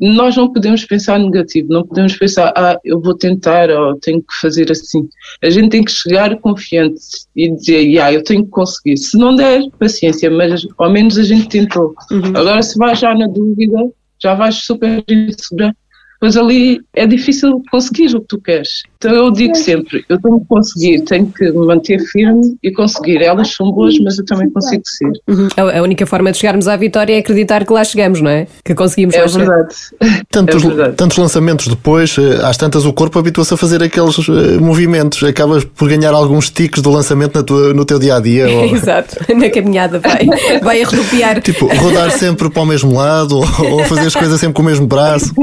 [0.00, 4.34] nós não podemos pensar negativo, não podemos pensar, ah, eu vou tentar ou tenho que
[4.40, 5.08] fazer assim.
[5.42, 7.00] A gente tem que chegar confiante
[7.36, 8.96] e dizer, ah, eu tenho que conseguir.
[8.96, 11.94] Se não der, paciência, mas ao menos a gente tentou.
[12.34, 13.76] Agora, se vais já na dúvida,
[14.22, 15.74] já vais super insegura,
[16.20, 18.82] pois ali é difícil conseguir o que tu queres.
[18.98, 23.22] Então eu digo sempre, eu tenho que conseguir, tenho que me manter firme e conseguir.
[23.22, 25.10] Elas são boas, mas eu também consigo ser.
[25.26, 25.48] Uhum.
[25.56, 28.46] A, a única forma de chegarmos à vitória é acreditar que lá chegamos, não é?
[28.62, 29.74] Que conseguimos É verdade.
[30.30, 30.96] Tantos, É verdade.
[30.96, 35.22] tantos lançamentos depois, eh, às tantas o corpo habitua-se a fazer aqueles eh, movimentos.
[35.24, 38.48] Acabas por ganhar alguns tiques do lançamento na tua, no teu dia a dia.
[38.50, 40.26] Ou, Exato, na caminhada vai,
[40.62, 41.40] vai arrepiar.
[41.40, 44.66] tipo, rodar sempre para o mesmo lado ou, ou fazer as coisas sempre com o
[44.66, 45.32] mesmo braço.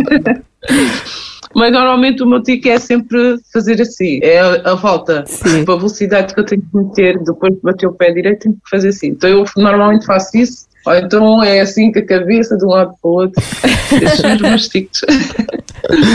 [1.55, 5.23] Mas normalmente o meu tique é sempre fazer assim, é a, a volta.
[5.25, 5.65] Sim.
[5.65, 8.55] Para a velocidade que eu tenho que meter depois de bater o pé direito, tenho
[8.55, 9.07] que fazer assim.
[9.07, 12.91] Então eu normalmente faço isso, ou então é assim com a cabeça de um lado
[13.01, 13.43] para o outro.
[14.01, 15.01] Esses são os meus tiques.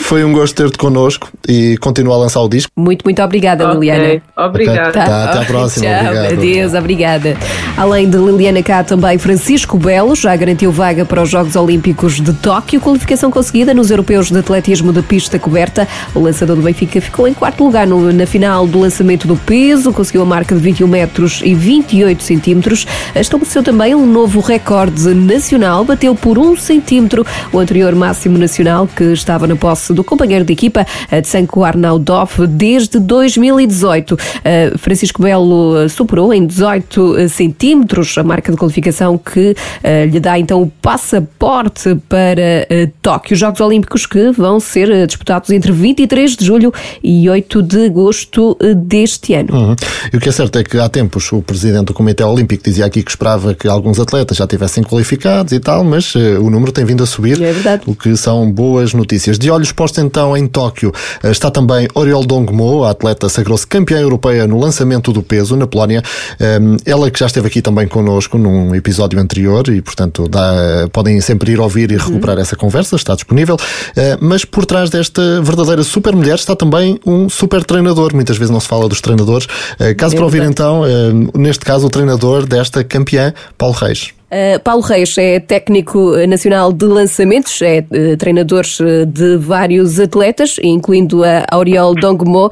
[0.00, 2.72] Foi um gosto ter-te connosco e continua a lançar o disco.
[2.76, 4.04] Muito, muito obrigada, Liliana.
[4.04, 4.90] Ok, Obrigada.
[4.92, 6.32] Tá, até à próxima, Tchau, obrigado.
[6.32, 7.36] Adeus, obrigada.
[7.76, 12.32] Além de Liliana cá, também Francisco Belo já garantiu vaga para os Jogos Olímpicos de
[12.32, 12.80] Tóquio.
[12.80, 15.86] Qualificação conseguida nos Europeus de Atletismo de Pista Coberta.
[16.12, 19.92] O lançador do Benfica ficou em quarto lugar no- na final do lançamento do peso,
[19.92, 22.84] conseguiu a marca de 21 metros e 28 centímetros.
[23.14, 29.04] Estabeleceu também um novo recorde nacional, bateu por um centímetro o anterior máximo nacional que
[29.12, 34.14] estava na posse do companheiro de equipa, a Tsanko Arnaudov, desde 2018.
[34.14, 40.20] Uh, Francisco Belo uh, superou em 18 centímetros a marca de qualificação que uh, lhe
[40.20, 42.66] dá então o passaporte para
[43.02, 43.36] Tóquio.
[43.36, 46.72] Jogos Olímpicos que vão ser disputados entre 23 de julho
[47.02, 49.54] e 8 de agosto deste ano.
[49.54, 49.76] Uhum.
[50.12, 52.86] E o que é certo é que há tempos o presidente do Comitê Olímpico dizia
[52.86, 56.70] aqui que esperava que alguns atletas já tivessem qualificados e tal, mas eh, o número
[56.70, 57.82] tem vindo a subir, É verdade.
[57.86, 59.38] o que são boas notícias.
[59.38, 63.98] De olhos postos então em Tóquio eh, está também Oriol Dongmo, a atleta sagrou-se campeã
[63.98, 66.02] europeia no lançamento do peso na Polónia.
[66.38, 71.20] Um, ela que já esteve aqui também connosco num episódio anterior e, portanto, dá, podem
[71.22, 73.54] sempre ir ouvir e recuperar essa conversa, está disponível.
[73.56, 78.14] Uh, mas por trás desta verdadeira super mulher está também um super treinador.
[78.14, 79.46] Muitas vezes não se fala dos treinadores.
[79.46, 84.14] Uh, caso para ouvir então, uh, neste caso, o treinador desta campeã, Paulo Reis.
[84.32, 90.58] Uh, Paulo Reis é técnico nacional de lançamentos, é uh, treinador uh, de vários atletas,
[90.62, 92.50] incluindo a Auriol Dongmo, uh,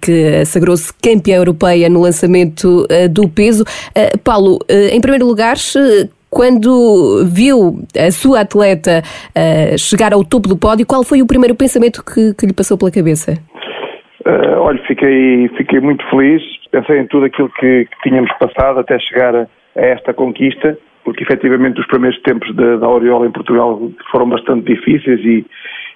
[0.00, 3.62] que sagrou-se campeã europeia no lançamento uh, do peso.
[3.62, 5.56] Uh, Paulo, em primeiro lugar,
[6.30, 9.02] quando viu a sua atleta
[9.78, 12.90] chegar ao topo do pódio, qual foi o primeiro pensamento que, que lhe passou pela
[12.90, 13.34] cabeça?
[14.26, 18.98] Uh, olha, fiquei, fiquei muito feliz, pensei em tudo aquilo que, que tínhamos passado até
[18.98, 19.46] chegar a,
[19.78, 20.76] a esta conquista
[21.08, 25.46] porque efetivamente os primeiros tempos da, da Oriola em Portugal foram bastante difíceis e,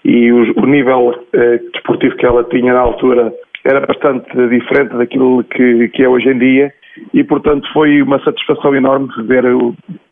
[0.05, 3.31] e o, o nível eh, desportivo que ela tinha na altura
[3.62, 6.73] era bastante diferente daquilo que, que é hoje em dia
[7.12, 9.45] e portanto foi uma satisfação enorme ver,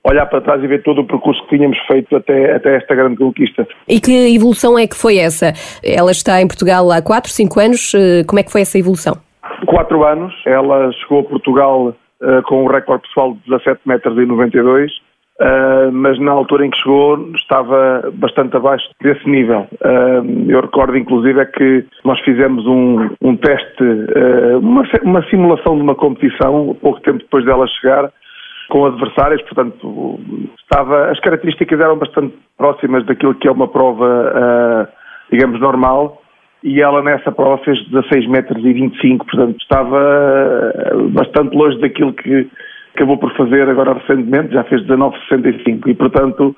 [0.04, 3.16] olhar para trás e ver todo o percurso que tínhamos feito até, até esta grande
[3.16, 3.66] conquista.
[3.88, 5.54] E que evolução é que foi essa?
[5.82, 7.92] Ela está em Portugal há 4, 5 anos,
[8.26, 9.14] como é que foi essa evolução?
[9.64, 14.26] Quatro anos, ela chegou a Portugal Uh, com um recorde pessoal de 17 metros e
[14.26, 19.66] 92, uh, mas na altura em que chegou estava bastante abaixo desse nível.
[19.80, 23.84] Uh, eu recordo inclusive é que nós fizemos um, um teste,
[24.60, 28.12] uma, uma, simulação de uma competição, pouco tempo depois dela chegar,
[28.70, 30.18] com adversários, portanto,
[30.58, 34.88] estava, as características eram bastante próximas daquilo que é uma prova, uh,
[35.30, 36.19] digamos, normal,
[36.62, 42.12] e ela nessa prova fez 16 metros e 25, portanto, estava uh, bastante longe daquilo
[42.12, 42.48] que
[42.94, 46.54] acabou por fazer agora recentemente, já fez 19,65, e portanto,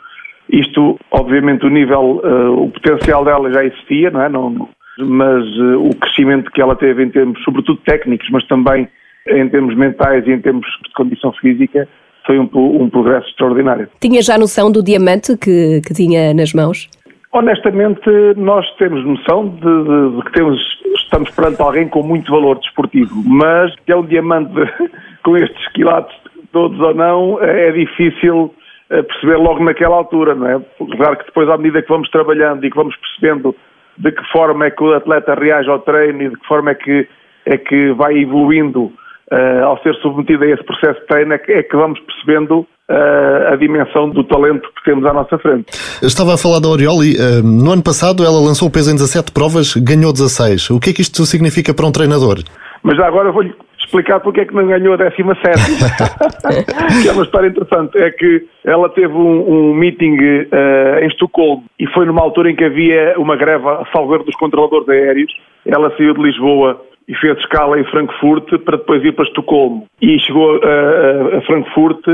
[0.50, 4.28] isto, obviamente, o nível, uh, o potencial dela já existia, não é?
[4.28, 5.44] Não, mas
[5.78, 8.88] o crescimento que ela teve em termos, sobretudo técnicos, mas também
[9.26, 11.88] em termos mentais e em termos de condição física,
[12.26, 13.88] foi um, um progresso extraordinário.
[14.00, 16.88] Tinha já noção do diamante que, que tinha nas mãos?
[17.32, 20.60] Honestamente, nós temos noção de, de, de, que temos,
[20.96, 24.52] estamos perante alguém com muito valor desportivo, mas que é um diamante
[25.24, 26.14] com estes quilates
[26.52, 28.54] todos ou não, é difícil
[28.90, 30.60] eh, perceber logo naquela altura, não é?
[30.96, 33.56] Claro que depois, à medida que vamos trabalhando e que vamos percebendo
[33.96, 36.74] de que forma é que o atleta reage ao treino e de que forma é
[36.74, 37.08] que,
[37.46, 38.92] é que vai evoluindo
[39.32, 42.60] uh, ao ser submetido a esse processo de treino, é que, é que vamos percebendo
[42.60, 45.66] uh, a dimensão do talento que temos à nossa frente.
[46.02, 47.14] Estava a falar da Orioli.
[47.16, 50.70] Uh, no ano passado ela lançou o peso em 17 provas, ganhou 16.
[50.70, 52.38] O que é que isto significa para um treinador?
[52.82, 55.32] Mas já agora vou-lhe explicar porque é que não ganhou a 17.
[57.02, 57.98] que é uma história interessante.
[57.98, 62.56] É que ela teve um, um meeting uh, em Estocolmo e foi numa altura em
[62.56, 65.32] que havia uma greve a salvar dos controladores aéreos.
[65.64, 69.86] Ela saiu de Lisboa e fez escala em Frankfurt para depois ir para Estocolmo.
[70.00, 72.06] E chegou a, a Frankfurt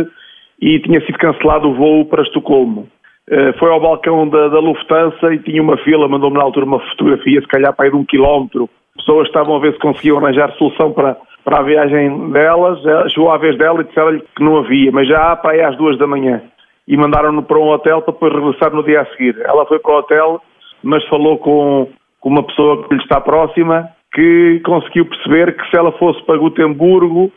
[0.61, 2.89] e tinha sido cancelado o voo para Estocolmo.
[3.31, 6.81] Uh, foi ao balcão da, da, Lufthansa e tinha uma fila, mandou-me na altura uma
[6.81, 8.71] fotografia, se calhar para ir de um quilómetro.
[8.97, 12.81] Pessoas estavam a ver se conseguiam arranjar solução para, para a viagem delas.
[13.13, 15.77] Chegou a vez dela e disseram-lhe que não havia, mas já há para aí às
[15.77, 16.43] duas da manhã.
[16.87, 19.39] E mandaram-no para um hotel para depois regressar no dia a seguir.
[19.45, 20.41] Ela foi para o hotel,
[20.83, 21.89] mas falou com,
[22.21, 26.37] com uma pessoa que lhe está próxima que conseguiu perceber que se ela fosse para
[26.37, 27.31] Gutemburgo,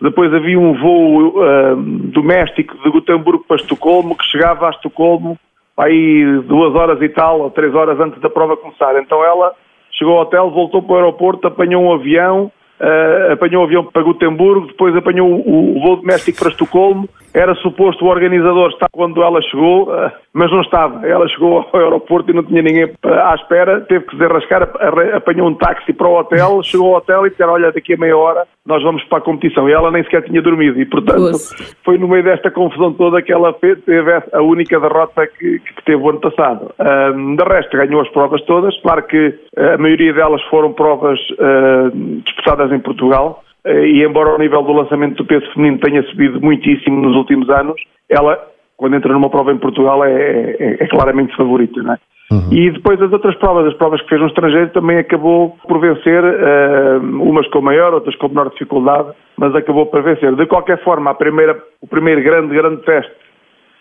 [0.00, 5.38] depois havia um voo uh, doméstico de Gutemburgo para Estocolmo, que chegava a Estocolmo
[5.76, 9.00] aí duas horas e tal, ou três horas antes da prova começar.
[9.00, 9.54] Então ela
[9.92, 14.02] chegou ao hotel, voltou para o aeroporto, apanhou um avião, uh, apanhou um avião para
[14.02, 19.20] Gutemburgo, depois apanhou o, o voo doméstico para Estocolmo era suposto o organizador estar quando
[19.20, 21.04] ela chegou, eh, mas não estava.
[21.04, 24.70] Ela chegou ao aeroporto e não tinha ninguém à espera, teve que desarrascar,
[25.16, 28.16] apanhou um táxi para o hotel, chegou ao hotel e disseram, olha, daqui a meia
[28.16, 29.68] hora nós vamos para a competição.
[29.68, 31.36] E ela nem sequer tinha dormido e, portanto,
[31.84, 36.00] foi no meio desta confusão toda que ela teve a única derrota que, que teve
[36.00, 36.72] o ano passado.
[36.78, 38.80] Um, de resto, ganhou as provas todas.
[38.80, 41.90] Claro que a maioria delas foram provas uh,
[42.24, 46.40] disputadas em Portugal, eh, e embora o nível do lançamento do peso feminino tenha subido
[46.40, 48.38] muitíssimo nos últimos anos, ela,
[48.76, 51.98] quando entra numa prova em Portugal, é, é, é claramente favorita, não é?
[52.30, 52.48] Uhum.
[52.52, 56.24] E depois as outras provas, as provas que fez no estrangeiro, também acabou por vencer,
[56.24, 60.34] uh, umas com maior, outras com menor dificuldade, mas acabou por vencer.
[60.34, 63.12] De qualquer forma, a primeira, o primeiro grande, grande teste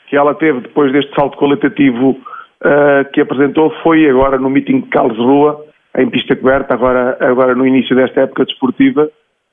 [0.10, 4.90] que ela teve depois deste salto qualitativo uh, que apresentou foi agora no meeting de
[4.90, 5.56] Karlsruhe,
[5.98, 9.10] em pista coberta, agora, agora no início desta época desportiva,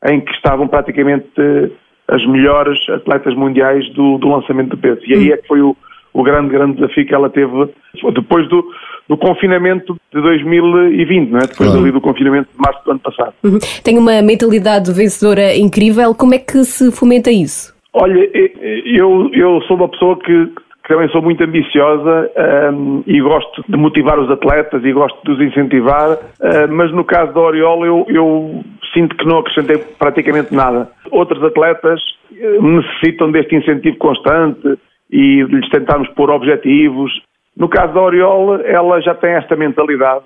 [0.06, 1.70] em que estavam praticamente eh,
[2.08, 5.00] as melhores atletas mundiais do, do lançamento de peso.
[5.06, 5.76] E aí é que foi o,
[6.12, 7.52] o grande, grande desafio que ela teve
[8.14, 8.64] depois do,
[9.08, 11.46] do confinamento de 2020, não é?
[11.46, 13.34] depois ali do confinamento de março do ano passado.
[13.44, 13.58] Uhum.
[13.84, 16.14] Tem uma mentalidade vencedora incrível.
[16.14, 17.74] Como é que se fomenta isso?
[17.92, 18.30] Olha,
[18.86, 20.48] eu, eu sou uma pessoa que
[20.90, 22.28] também sou muito ambiciosa
[22.74, 26.18] um, e gosto de motivar os atletas e gosto de os incentivar, uh,
[26.68, 30.90] mas no caso da Oriol eu, eu, sinto que não acrescentei praticamente nada.
[31.12, 32.00] Outros atletas
[32.36, 34.76] eh, necessitam deste incentivo constante
[35.08, 37.12] e de lhes tentarmos pôr objetivos.
[37.56, 40.24] No caso da Oriol, ela já tem esta mentalidade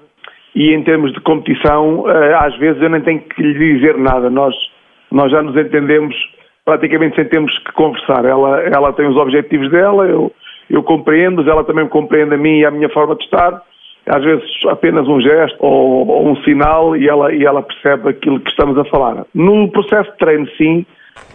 [0.55, 4.31] e em termos de competição, uh, às vezes eu nem tenho que lhe dizer nada.
[4.31, 4.55] Nós,
[5.13, 6.17] nós já nos entendemos
[6.65, 8.25] praticamente sem termos que conversar.
[8.25, 10.33] Ela, ela tem os objetivos dela, eu
[10.69, 13.63] eu compreendo, ela também me compreende a mim e a minha forma de estar.
[14.07, 18.41] Às vezes apenas um gesto ou, ou um sinal e ela, e ela percebe aquilo
[18.41, 19.25] que estamos a falar.
[19.35, 20.85] No processo de treino, sim,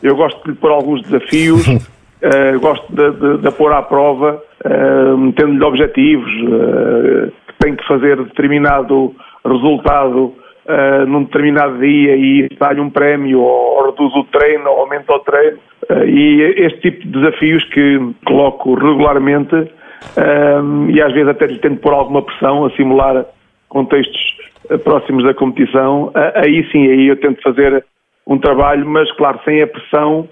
[0.03, 4.41] eu gosto de lhe pôr alguns desafios, uh, gosto de, de, de pôr à prova,
[4.65, 10.35] uh, metendo-lhe objetivos, uh, que tem que fazer determinado resultado
[10.69, 15.19] uh, num determinado dia e dá-lhe um prémio, ou reduz o treino, ou aumenta o
[15.19, 15.57] treino.
[15.89, 21.59] Uh, e este tipo de desafios que coloco regularmente uh, e às vezes até lhe
[21.59, 23.25] tento pôr alguma pressão a simular
[23.67, 24.37] contextos
[24.83, 27.83] próximos da competição, aí sim, aí eu tento fazer
[28.27, 30.27] um trabalho, mas claro, sem a pressão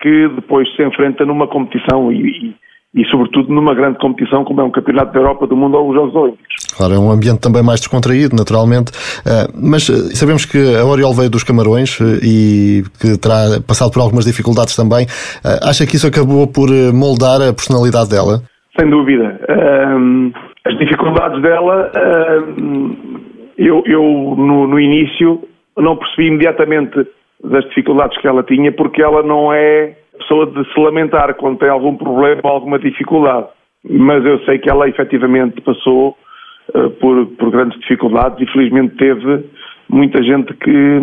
[0.00, 2.54] que depois se enfrenta numa competição e,
[2.96, 5.94] e, sobretudo, numa grande competição como é um Campeonato da Europa do Mundo ou os
[5.94, 6.56] Jogos Olímpicos.
[6.74, 8.90] Claro, é um ambiente também mais descontraído, naturalmente,
[9.26, 13.92] eh, mas eh, sabemos que a Oriol veio dos Camarões eh, e que terá passado
[13.92, 15.06] por algumas dificuldades também.
[15.62, 18.40] Acha que isso acabou por moldar a personalidade dela?
[18.78, 19.38] Sem dúvida.
[20.64, 21.90] As dificuldades dela,
[23.58, 24.02] eu, eu
[24.36, 25.42] no, no início
[25.76, 27.06] não percebi imediatamente
[27.44, 31.68] das dificuldades que ela tinha, porque ela não é pessoa de se lamentar quando tem
[31.68, 33.46] algum problema ou alguma dificuldade.
[33.88, 36.16] Mas eu sei que ela efetivamente passou
[36.74, 39.44] uh, por, por, grandes dificuldades e felizmente teve
[39.88, 41.00] muita gente que,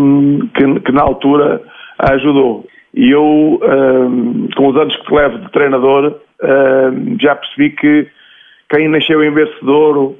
[0.55, 1.61] que, que na altura
[1.97, 2.65] a ajudou.
[2.93, 6.07] E eu, uh, com os anos que levo de treinador,
[6.41, 8.07] uh, já percebi que
[8.69, 10.15] quem nasceu em vencedor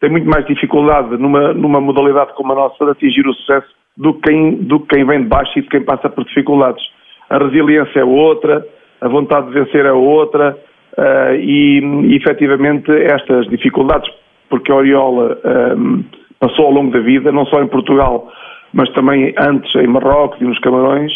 [0.00, 4.14] tem muito mais dificuldade numa, numa modalidade como a nossa de atingir o sucesso do
[4.14, 6.82] que, quem, do que quem vem de baixo e de quem passa por dificuldades
[7.32, 8.64] a resiliência é outra,
[9.00, 10.56] a vontade de vencer é outra,
[10.98, 14.08] uh, e, efetivamente estas dificuldades,
[14.50, 16.04] porque a Oriola um, ehm,
[16.38, 18.30] passou ao longo da vida, não só em Portugal,
[18.74, 21.10] mas também antes em Marrocos e nos Camarões,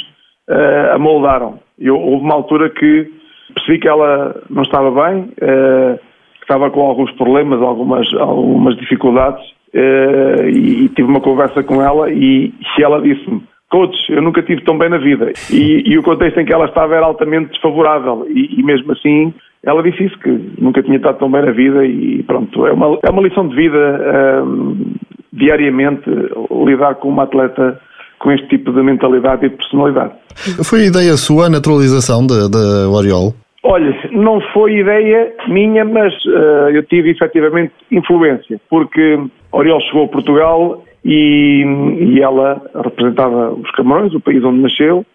[0.48, 1.59] uh, a moldaram.
[1.79, 3.11] Eu, houve uma altura que
[3.55, 5.98] percebi que ela não estava bem, uh,
[6.37, 11.83] que estava com alguns problemas, algumas, algumas dificuldades, uh, e, e, tive uma conversa com
[11.83, 15.33] ela e, e ela disse-me Coach, eu nunca tive tão bem na vida.
[15.50, 18.26] E, e, o contexto em que ela estava era altamente desfavorável.
[18.29, 21.85] E, e, mesmo assim, ela disse isso, que nunca tinha estado tão bem na vida.
[21.85, 24.94] E pronto, é uma, é uma lição de vida um,
[25.33, 26.09] diariamente
[26.64, 27.81] lidar com uma atleta
[28.18, 30.12] com este tipo de mentalidade e de personalidade.
[30.64, 33.35] Foi ideia sua a naturalização da Oriol?
[33.62, 39.18] Olha, não foi ideia minha, mas uh, eu tive efetivamente influência, porque
[39.50, 41.64] Oriol chegou a Portugal e,
[42.01, 45.07] e, ela representava os Camarões, o país onde nasceu,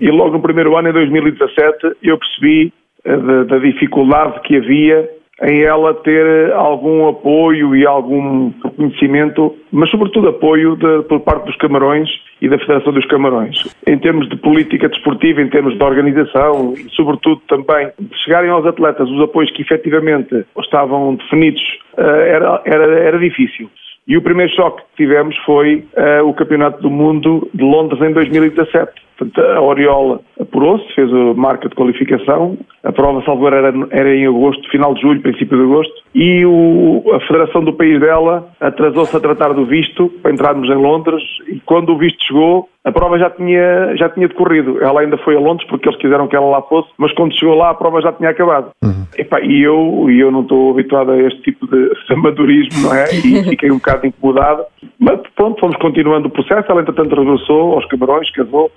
[0.00, 2.72] e logo no primeiro ano, em 2017, eu percebi
[3.04, 5.10] uh, da, dificuldade que havia
[5.42, 11.56] em ela ter algum apoio e algum reconhecimento, mas sobretudo apoio de, por parte dos
[11.56, 12.10] Camarões
[12.42, 13.56] e da Federação dos Camarões.
[13.86, 18.66] Em termos de política desportiva, em termos de organização e sobretudo também de chegarem aos
[18.66, 21.62] atletas os apoios que efetivamente estavam definidos,
[21.96, 23.70] uh, era, era, era difícil.
[24.10, 28.12] E o primeiro choque que tivemos foi uh, o Campeonato do Mundo de Londres em
[28.12, 28.90] 2017.
[29.20, 34.26] Portanto, a Oriola apurou-se, fez a marca de qualificação, a prova salvador era, era em
[34.26, 39.14] agosto, final de julho, princípio de agosto, e o, a federação do país dela atrasou-se
[39.14, 43.18] a tratar do visto para entrarmos em Londres, e quando o visto chegou, a prova
[43.18, 44.82] já tinha, já tinha decorrido.
[44.82, 47.54] Ela ainda foi a Londres porque eles quiseram que ela lá fosse, mas quando chegou
[47.54, 48.70] lá a prova já tinha acabado.
[48.82, 49.04] Uhum.
[49.42, 53.04] e eu, eu não estou habituado a este tipo de amadorismo, não é?
[53.14, 54.64] E fiquei um bocado incomodado.
[54.98, 56.72] Mas pronto, fomos continuando o processo.
[56.72, 58.72] Ela entretanto regressou aos Camarões, casou.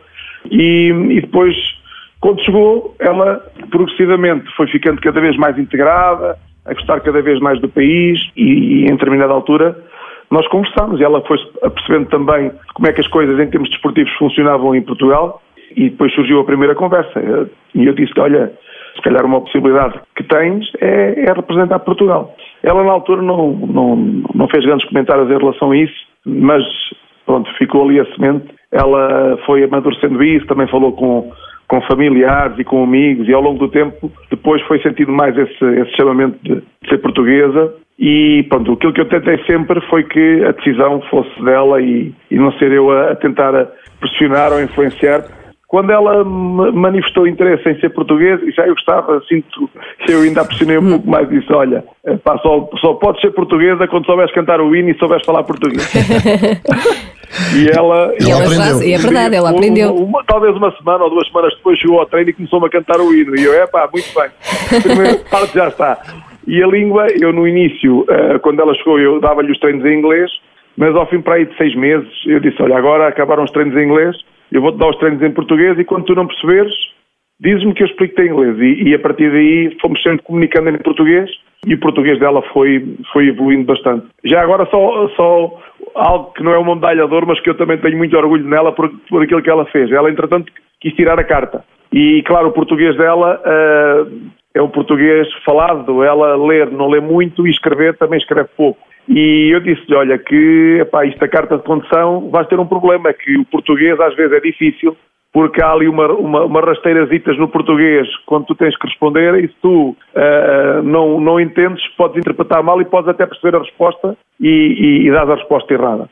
[0.52, 1.56] E, e depois,
[2.20, 7.60] quando chegou, ela progressivamente foi ficando cada vez mais integrada, a gostar cada vez mais
[7.60, 9.76] do país e, e em determinada altura
[10.32, 14.12] nós conversámos e ela foi percebendo também como é que as coisas em termos desportivos
[14.14, 15.42] funcionavam em Portugal
[15.76, 17.22] e depois surgiu a primeira conversa
[17.76, 18.52] e eu disse, olha,
[18.96, 22.36] se calhar uma possibilidade que tens é, é representar Portugal.
[22.64, 23.96] Ela na altura não, não,
[24.34, 26.64] não fez grandes comentários em relação a isso, mas
[27.26, 28.48] pronto, ficou ali a semente.
[28.74, 31.32] Ela foi amadurecendo isso, também falou com,
[31.68, 35.64] com familiares e com amigos e ao longo do tempo depois foi sentido mais esse,
[35.64, 40.52] esse chamamento de, ser portuguesa e pronto, aquilo que eu tentei sempre foi que a
[40.52, 43.54] decisão fosse dela e, e não ser eu a, a tentar
[44.00, 45.24] pressionar ou influenciar.
[45.74, 49.68] Quando ela manifestou interesse em ser português, e já eu gostava, sinto,
[50.08, 51.84] eu ainda pressionei um pouco mais e disse, olha,
[52.24, 55.84] pá, só, só podes ser portuguesa quando souberes cantar o hino e souberes falar português.
[57.58, 58.94] E ela, e ela, ela aprendeu.
[58.94, 59.96] é verdade, ela aprendeu.
[59.96, 62.70] Uma, uma, talvez uma semana ou duas semanas depois chegou ao treino e começou-me a
[62.70, 63.36] cantar o hino.
[63.36, 64.30] E eu, é pá, muito bem.
[64.84, 65.98] Primeira parte já está.
[66.46, 69.98] E a língua, eu no início, eh, quando ela chegou, eu dava-lhe os treinos em
[69.98, 70.30] inglês,
[70.78, 73.76] mas ao fim para aí de seis meses, eu disse, olha, agora acabaram os treinos
[73.76, 74.16] em inglês,
[74.54, 76.74] eu vou-te dar os treinos em português e quando tu não perceberes,
[77.40, 78.58] dizes-me que eu explico-te em inglês.
[78.60, 81.30] E, e, a partir daí fomos sempre comunicando em português
[81.66, 84.06] e o português dela foi, foi evoluindo bastante.
[84.24, 85.60] Já agora só, só
[85.96, 88.48] algo que não é uma medalha de ouro, mas que eu também tenho muito orgulho
[88.48, 89.92] nela por, por aquilo que ela fez.
[89.92, 91.66] Ela, entretanto, quis tirar a carta.
[91.92, 94.22] E, claro, o português dela uh,
[94.54, 98.80] é o português falado, ela ler não lê muito e escrever também escreve pouco.
[99.08, 103.38] E eu disse-lhe, olha, que epá, carta de condução vais ter um problema, é que
[103.38, 104.96] o português às vezes é difícil,
[105.34, 109.48] porque há ali uma, uma, uma rasteirazitas no português quando tu tens que responder e
[109.48, 114.16] se tu uh, não, não entendes, podes interpretar mal e podes até perceber a resposta
[114.40, 116.08] e, e, e dar a resposta errada.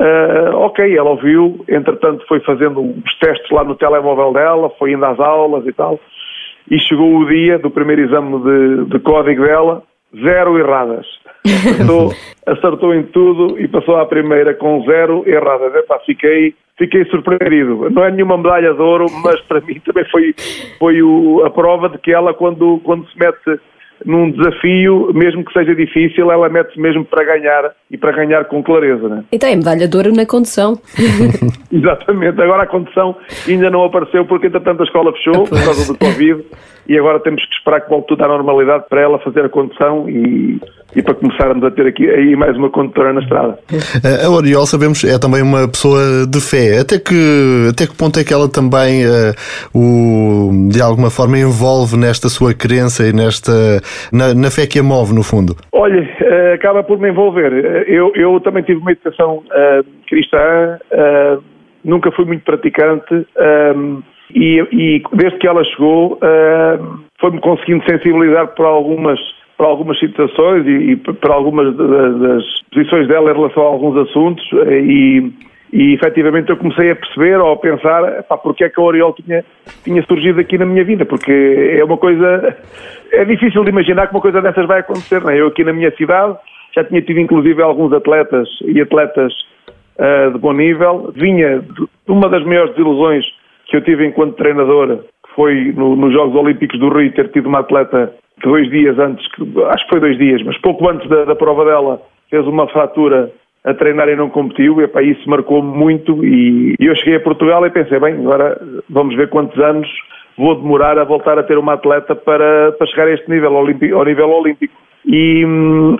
[0.00, 5.04] Uh, ok, ela ouviu, entretanto foi fazendo os testes lá no telemóvel dela, foi indo
[5.04, 6.00] às aulas e tal,
[6.70, 9.82] e chegou o dia do primeiro exame de, de código dela,
[10.22, 11.06] zero erradas.
[11.44, 12.12] Acertou,
[12.46, 15.74] acertou em tudo e passou à primeira com zero erradas.
[15.74, 17.90] Epá, fiquei, fiquei surpreendido.
[17.90, 20.34] Não é nenhuma medalha de ouro, mas para mim também foi,
[20.78, 23.60] foi o, a prova de que ela, quando, quando se mete
[24.04, 28.62] num desafio, mesmo que seja difícil, ela mete-se mesmo para ganhar e para ganhar com
[28.62, 29.08] clareza.
[29.08, 29.24] Né?
[29.32, 30.78] Então é medalha de ouro na condução.
[31.72, 33.16] Exatamente, agora a condução
[33.48, 36.44] ainda não apareceu porque entretanto a escola fechou por causa do Covid
[36.88, 40.08] e agora temos que esperar que volte tudo à normalidade para ela fazer a condução
[40.08, 40.60] e,
[40.94, 43.58] e para começarmos a ter aqui aí mais uma condutora na estrada.
[44.24, 46.80] A Oriol, sabemos, é também uma pessoa de fé.
[46.80, 49.34] Até que, até que ponto é que ela também, uh,
[49.74, 53.52] o, de alguma forma, envolve nesta sua crença e nesta,
[54.12, 55.56] na, na fé que a move, no fundo?
[55.72, 57.52] Olha, uh, acaba por me envolver.
[57.88, 60.78] Eu, eu também tive uma educação uh, cristã,
[61.84, 63.26] nunca fui muito praticante.
[64.34, 69.20] E, e, desde que ela chegou, uh, foi-me conseguindo sensibilizar para algumas,
[69.56, 74.44] para algumas situações e, e para algumas das posições dela em relação a alguns assuntos
[74.68, 75.32] e,
[75.72, 79.12] e efetivamente eu comecei a perceber ou a pensar pá, porque é que a Oriol
[79.14, 79.44] tinha,
[79.84, 82.56] tinha surgido aqui na minha vida, porque é uma coisa,
[83.12, 85.40] é difícil de imaginar que uma coisa dessas vai acontecer, não é?
[85.40, 86.36] Eu aqui na minha cidade
[86.74, 89.32] já tinha tido inclusive alguns atletas e atletas
[89.98, 93.24] uh, de bom nível, vinha de uma das maiores desilusões
[93.66, 95.04] que eu tive enquanto treinador,
[95.34, 99.26] foi no, nos Jogos Olímpicos do Rio, ter tido uma atleta que dois dias antes,
[99.70, 102.00] acho que foi dois dias, mas pouco antes da, da prova dela,
[102.30, 103.30] fez uma fratura
[103.64, 107.66] a treinar e não competiu, e para isso marcou-me muito e, eu cheguei a Portugal
[107.66, 109.88] e pensei, bem, agora vamos ver quantos anos
[110.38, 114.04] vou demorar a voltar a ter uma atleta para, para chegar a este nível, ao
[114.04, 114.74] nível olímpico.
[115.04, 115.40] E,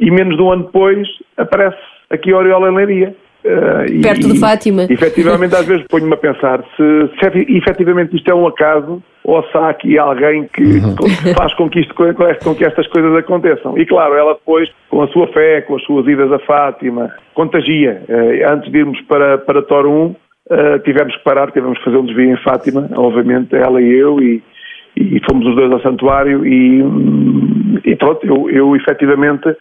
[0.00, 1.78] e menos de um ano depois aparece
[2.10, 3.14] aqui a Oriola Leiria.
[3.46, 4.86] Uh, Perto e, de Fátima.
[4.90, 9.42] E, efetivamente, às vezes ponho-me a pensar se, se efetivamente isto é um acaso ou
[9.44, 10.94] se há aqui alguém que, uhum.
[11.36, 13.78] faz com que, isto, com que estas coisas aconteçam.
[13.78, 18.02] E claro, ela depois, com a sua fé, com as suas idas a Fátima, contagia.
[18.08, 20.14] Uh, antes de irmos para, para Torum,
[20.50, 24.20] uh, tivemos que parar, tivemos que fazer um desvio em Fátima, obviamente, ela e eu,
[24.20, 24.42] e,
[24.96, 26.82] e fomos os dois ao santuário e,
[27.84, 29.54] e pronto, eu, eu efetivamente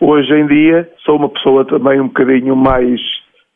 [0.00, 3.00] hoje em dia sou uma pessoa também um bocadinho mais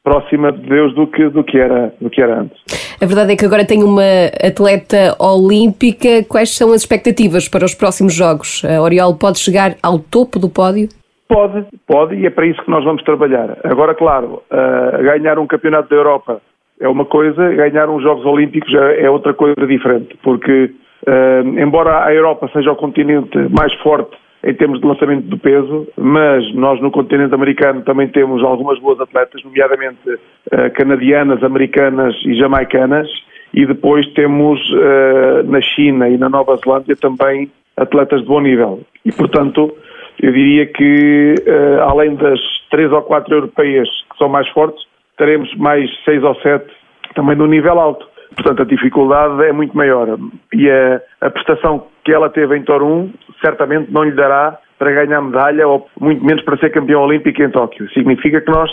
[0.05, 2.57] próxima de Deus do que, do, que era, do que era antes.
[3.01, 6.23] A verdade é que agora tem uma atleta olímpica.
[6.29, 8.63] Quais são as expectativas para os próximos Jogos?
[8.65, 10.89] A Oriol pode chegar ao topo do pódio?
[11.27, 13.57] Pode, pode, e é para isso que nós vamos trabalhar.
[13.65, 16.41] Agora, claro, uh, ganhar um campeonato da Europa
[16.79, 20.71] é uma coisa, ganhar uns Jogos Olímpicos é outra coisa diferente, porque,
[21.09, 24.15] uh, embora a Europa seja o continente mais forte
[24.45, 29.01] em termos de lançamento do peso, mas nós no continente americano também temos algumas boas
[29.01, 33.09] atletas, nomeadamente uh, canadianas, americanas e jamaicanas,
[33.55, 38.83] e depois temos uh, na China e na Nova Zelândia também atletas de bom nível.
[39.05, 39.75] E, portanto,
[40.21, 42.39] eu diria que, uh, além das
[42.71, 44.85] três ou quatro europeias que são mais fortes,
[45.17, 46.71] teremos mais seis ou sete
[47.15, 48.07] também no nível alto.
[48.35, 50.19] Portanto, a dificuldade é muito maior.
[50.53, 55.23] E a, a prestação que ela teve em Torum certamente não lhe dará para ganhar
[55.23, 57.89] medalha ou muito menos para ser campeão olímpico em Tóquio.
[57.93, 58.71] Significa que nós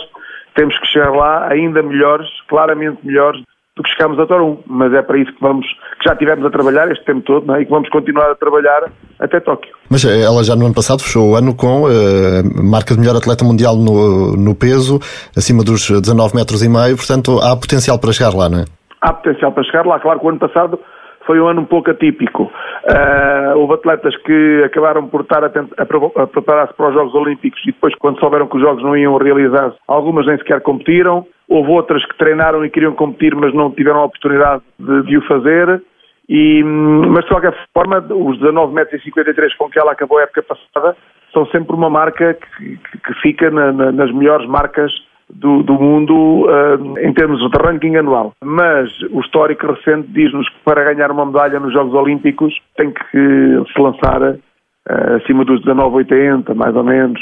[0.54, 3.40] temos que chegar lá ainda melhores, claramente melhores
[3.74, 6.50] do que chegámos a Torum, mas é para isso que vamos, que já tivemos a
[6.50, 7.62] trabalhar este tempo todo, é?
[7.62, 9.74] e que vamos continuar a trabalhar até Tóquio.
[9.88, 13.16] Mas eh, ela já no ano passado fechou o ano com uh, marca de melhor
[13.16, 14.98] atleta mundial no, no peso,
[15.34, 18.64] acima dos 19 metros e meio, portanto há potencial para chegar lá, não é?
[19.00, 20.78] Há potencial para chegar lá, claro que o ano passado
[21.26, 22.44] foi um ano um pouco atípico.
[22.44, 27.60] Uh, houve atletas que acabaram por estar a, a, a preparar-se para os Jogos Olímpicos
[27.62, 31.26] e depois, quando souberam que os Jogos não iam realizar-se, algumas nem sequer competiram.
[31.48, 35.22] Houve outras que treinaram e queriam competir, mas não tiveram a oportunidade de, de o
[35.22, 35.82] fazer.
[36.28, 40.42] E, mas, de qualquer forma, os 19 metros 53 com que ela acabou a época
[40.42, 40.96] passada
[41.32, 44.92] são sempre uma marca que, que, que fica na, na, nas melhores marcas
[45.32, 48.32] do, do mundo uh, em termos de ranking anual.
[48.44, 53.64] Mas o histórico recente diz-nos que para ganhar uma medalha nos Jogos Olímpicos tem que
[53.72, 57.20] se lançar uh, acima dos 19,80, mais ou menos.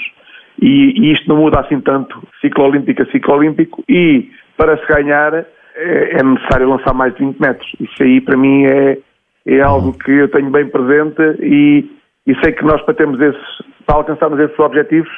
[0.60, 4.86] E, e, isto não muda assim tanto, ciclo olímpico a ciclo olímpico, e para se
[4.86, 5.46] ganhar é,
[6.18, 7.72] é necessário lançar mais de 20 metros.
[7.80, 8.98] Isso aí para mim é,
[9.46, 11.90] é algo que eu tenho bem presente e,
[12.26, 15.10] e sei que nós para termos esses, para alcançarmos esses objetivos,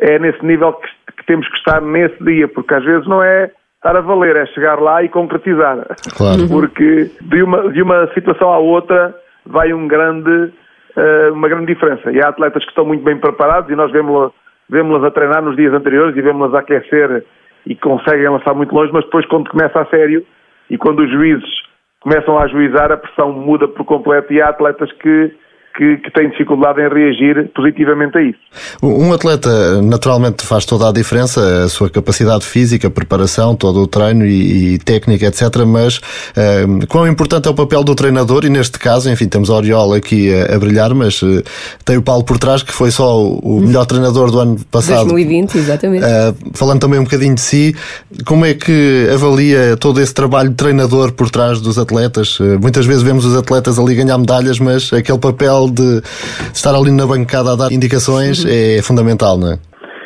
[0.00, 0.88] é nesse nível que
[1.20, 4.46] que temos que estar nesse dia, porque às vezes não é estar a valer, é
[4.46, 5.86] chegar lá e concretizar.
[6.16, 6.48] Claro.
[6.48, 9.14] Porque de uma, de uma situação à outra
[9.46, 12.10] vai um grande, uh, uma grande diferença.
[12.10, 14.32] E há atletas que estão muito bem preparados e nós vemos-las
[14.68, 17.24] vemos a treinar nos dias anteriores e vemos-las a aquecer
[17.66, 20.24] e conseguem lançar muito longe, mas depois quando começa a sério
[20.70, 21.50] e quando os juízes
[22.00, 25.34] começam a ajuizar, a pressão muda por completo e há atletas que
[25.80, 28.38] que, que têm dificuldade em reagir positivamente a isso.
[28.82, 34.26] Um atleta naturalmente faz toda a diferença, a sua capacidade física, preparação, todo o treino
[34.26, 35.64] e, e técnica, etc.
[35.66, 38.44] Mas uh, quão importante é o papel do treinador?
[38.44, 41.42] E neste caso, enfim, temos a Oriola aqui a, a brilhar, mas uh,
[41.82, 45.08] tem o Paulo por trás, que foi só o melhor treinador do ano passado.
[45.08, 46.04] 2020, exatamente.
[46.04, 47.74] Uh, falando também um bocadinho de si,
[48.26, 52.38] como é que avalia todo esse trabalho de treinador por trás dos atletas?
[52.60, 56.00] muitas vezes vemos os atletas ali ganhar medalhas, mas aquele papel de
[56.52, 58.50] estar ali na bancada a dar indicações uhum.
[58.50, 59.58] é fundamental, não é?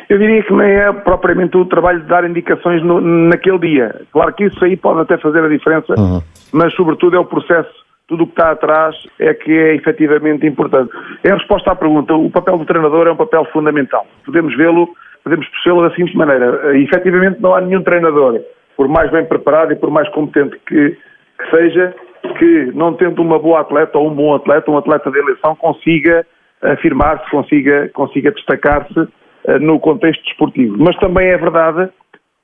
[0.08, 4.02] Eu diria que nem é propriamente o trabalho de dar indicações no, naquele dia.
[4.12, 6.22] Claro que isso aí pode até fazer a diferença, uhum.
[6.52, 7.72] mas sobretudo é o processo,
[8.06, 10.90] tudo o que está atrás é que é efetivamente importante.
[11.24, 14.06] Em resposta à pergunta, o papel do treinador é um papel fundamental.
[14.26, 14.88] Podemos vê-lo,
[15.22, 16.76] podemos percebê-lo da seguinte maneira.
[16.76, 18.40] Efetivamente não há nenhum treinador,
[18.76, 20.90] por mais bem preparado e por mais competente que,
[21.38, 21.94] que seja,
[22.38, 26.26] que, não tendo uma boa atleta ou um bom atleta, um atleta de eleição, consiga
[26.62, 30.76] afirmar-se, consiga, consiga destacar-se uh, no contexto desportivo.
[30.78, 31.90] Mas também é verdade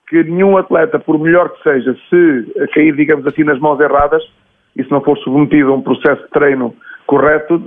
[0.08, 4.22] que nenhum atleta, por melhor que seja, se cair, digamos assim, nas mãos erradas,
[4.76, 6.74] e se não for submetido a um processo de treino
[7.06, 7.62] correto,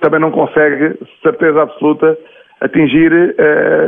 [0.00, 2.18] também não consegue, certeza absoluta,
[2.60, 3.12] atingir,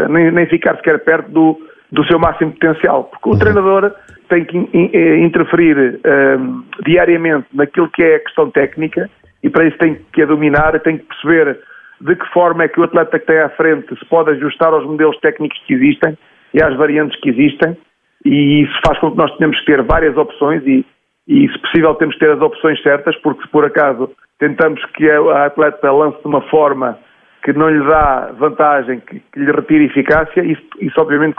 [0.08, 1.58] nem ficar sequer perto do,
[1.92, 3.04] do seu máximo potencial.
[3.04, 3.38] Porque o uhum.
[3.38, 3.92] treinador
[4.28, 6.00] tem que eh, interferir
[6.38, 9.10] um, diariamente naquilo que é a questão técnica
[9.42, 11.58] e para isso tem que a dominar, tem que perceber
[12.00, 14.86] de que forma é que o atleta que tem à frente se pode ajustar aos
[14.86, 16.16] modelos técnicos que existem
[16.54, 17.76] e às variantes que existem
[18.24, 20.86] e isso faz com que nós tenhamos que ter várias opções e,
[21.28, 25.10] e se possível temos que ter as opções certas porque se por acaso tentamos que
[25.10, 26.98] a atleta lance de uma forma
[27.42, 31.36] que não lhe dá vantagem, que, que lhe retire eficácia, isso, isso obviamente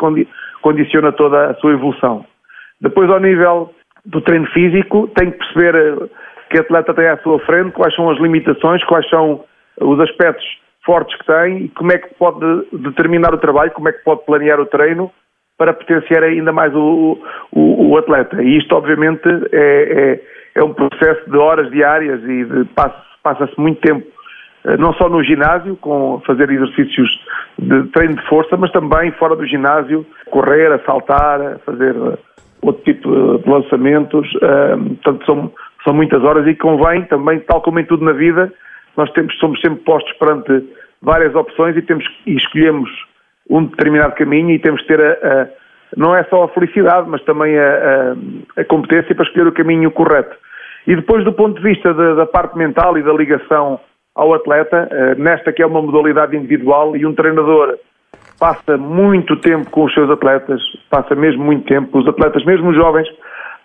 [0.61, 2.25] condiciona toda a sua evolução.
[2.81, 3.73] Depois, ao nível
[4.05, 6.09] do treino físico, tem que perceber eh,
[6.49, 9.43] que atleta tem à sua frente, quais são as limitações, quais são
[9.79, 10.45] os aspectos
[10.85, 14.25] fortes que tem e como é que pode determinar o trabalho, como é que pode
[14.25, 15.11] planear o treino
[15.57, 17.17] para potenciar ainda mais o,
[17.51, 18.41] o, o atleta.
[18.43, 20.19] E isto, obviamente, é,
[20.55, 22.45] é, é, um processo de horas diárias e
[23.23, 24.12] passa-se muito tempo, eh,
[24.79, 27.09] não só no ginásio, com fazer exercícios
[27.59, 31.95] de treino de força, mas também fora do ginásio, correr, a saltar, fazer
[32.61, 34.31] outro tipo de lançamentos,
[35.01, 35.51] portanto são,
[35.83, 38.51] são muitas horas e convém também, tal como em tudo na vida,
[38.95, 40.63] nós temos, somos sempre postos perante
[41.01, 42.89] várias opções e temos e escolhemos
[43.49, 45.47] um determinado caminho e temos que ter a, a
[45.95, 48.15] não é só a felicidade, mas também a,
[48.57, 50.35] a, a, competência para escolher o caminho correto.
[50.87, 53.79] E depois, do ponto de vista da, da parte mental e da ligação
[54.15, 57.77] ao atleta, uh, nesta que é uma modalidade individual e um treinador
[58.39, 61.97] passa muito tempo com os seus atletas, passa mesmo muito tempo.
[61.97, 63.07] Os atletas, mesmo os jovens,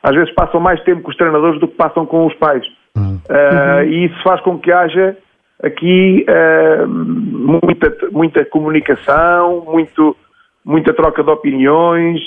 [0.03, 2.65] às vezes passam mais tempo com os treinadores do que passam com os pais.
[2.97, 3.21] Uhum.
[3.29, 5.17] Uh, e isso faz com que haja
[5.63, 10.17] aqui uh, muita, muita comunicação, muito,
[10.65, 12.21] muita troca de opiniões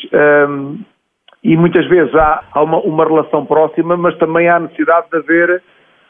[0.49, 0.77] um,
[1.43, 5.63] e muitas vezes há, há uma, uma, relação próxima, mas também há necessidade de haver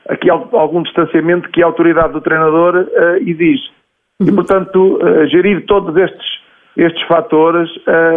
[0.08, 3.70] aqui algum distanciamento que a autoridade do treinador uh, exige.
[4.20, 4.28] Uhum.
[4.28, 6.42] E, portanto, uh, gerir todos estes,
[6.78, 7.70] estes fatores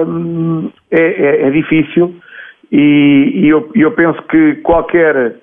[0.07, 2.15] um, é, é, é, difícil
[2.71, 5.37] e, e eu, eu, penso que qualquer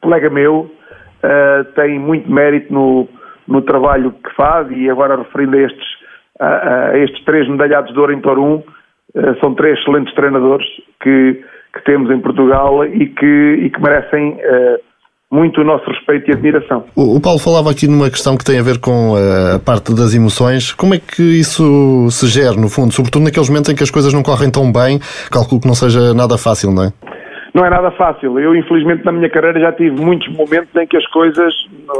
[0.00, 3.08] colega meu uh, tem muito mérito no,
[3.46, 5.86] no trabalho que faz e agora referindo a estes,
[6.40, 8.62] a, a estes três medalhados de ouro em Torum,
[9.40, 10.66] são três excelentes treinadores
[11.00, 11.40] que,
[11.72, 14.40] que temos em Portugal e que, e que merecem
[15.32, 16.84] muito o nosso respeito e admiração.
[16.94, 20.14] O, Paulo falava aqui numa questão que tem a ver com eh, a parte das
[20.14, 20.72] emoções.
[20.72, 22.92] Como é que isso se gera, no fundo?
[22.92, 25.00] Sobretudo naqueles momentos em que as coisas não correm tão bem,
[25.30, 26.92] calculo que não seja nada fácil, não é?
[27.52, 28.38] Não é nada fácil.
[28.38, 31.54] Eu, infelizmente, na minha carreira já tive muitos momentos em que as coisas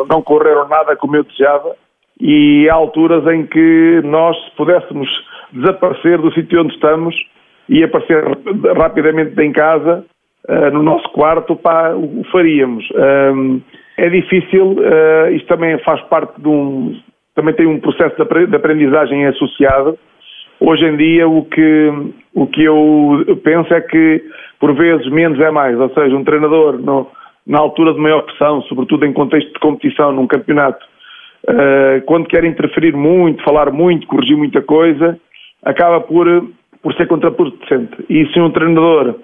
[0.09, 1.75] não correram nada como eu desejava
[2.21, 5.09] e há alturas em que nós, se pudéssemos
[5.53, 7.15] desaparecer do sítio onde estamos
[7.69, 8.23] e aparecer
[8.77, 10.05] rapidamente em casa,
[10.49, 12.87] uh, no nosso quarto, pá, o faríamos.
[13.35, 13.61] Um,
[13.97, 16.99] é difícil, uh, isto também faz parte de um.
[17.35, 19.99] também tem um processo de aprendizagem associado.
[20.61, 21.93] Hoje em dia, o que,
[22.35, 24.23] o que eu penso é que,
[24.61, 25.79] por vezes, menos é mais.
[25.79, 27.09] Ou seja, um treinador, no,
[27.47, 30.85] na altura de maior pressão, sobretudo em contexto de competição, num campeonato,
[31.49, 35.19] uh, quando quer interferir muito, falar muito, corrigir muita coisa,
[35.65, 36.27] acaba por,
[36.83, 38.05] por ser contraproducente.
[38.09, 39.17] E se um treinador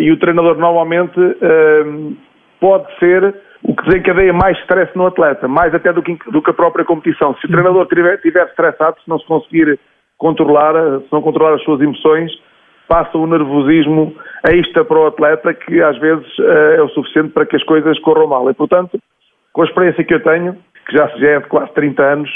[0.00, 2.16] e o treinador normalmente ehm,
[2.60, 6.50] pode ser o que desencadeia mais stress no atleta, mais até do que, do que
[6.50, 7.34] a própria competição.
[7.36, 9.78] Se o treinador estiver estressado, se não se conseguir
[10.18, 12.30] controlar, se não controlar as suas emoções,
[12.88, 14.14] passa o nervosismo
[14.48, 16.26] extra para o atleta que às vezes
[16.76, 18.48] é o suficiente para que as coisas corram mal.
[18.48, 18.98] E, portanto,
[19.52, 20.56] com a experiência que eu tenho,
[20.86, 22.30] que já, já é de quase 30 anos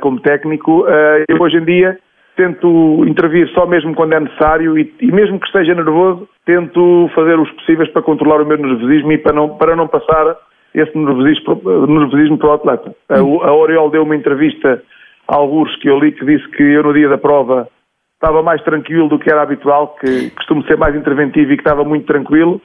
[0.00, 0.86] como técnico,
[1.28, 1.98] eu hoje em dia
[2.36, 7.38] tento intervir só mesmo quando é necessário e, e, mesmo que esteja nervoso, tento fazer
[7.38, 10.36] os possíveis para controlar o meu nervosismo e para não, para não passar
[10.74, 12.94] esse nervosismo, nervosismo para o atleta.
[13.08, 14.82] A, a Oriol deu uma entrevista
[15.26, 17.68] a alguns que eu li que disse que eu no dia da prova
[18.14, 21.84] estava mais tranquilo do que era habitual, que costumo ser mais interventivo e que estava
[21.84, 22.60] muito tranquilo.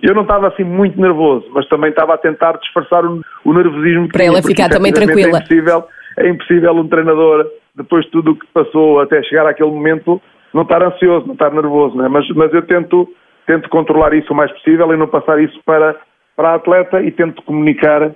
[0.00, 4.08] Eu não estava assim muito nervoso, mas também estava a tentar disfarçar o, o nervosismo.
[4.08, 5.38] Para ela ficar também tranquila.
[5.38, 5.84] É impossível,
[6.18, 7.46] é impossível um treinador
[7.78, 10.20] depois de tudo o que passou até chegar àquele momento,
[10.52, 12.08] não estar ansioso, não estar nervoso, né?
[12.08, 13.08] mas, mas eu tento,
[13.46, 15.96] tento controlar isso o mais possível e não passar isso para,
[16.36, 18.10] para a atleta e tento comunicar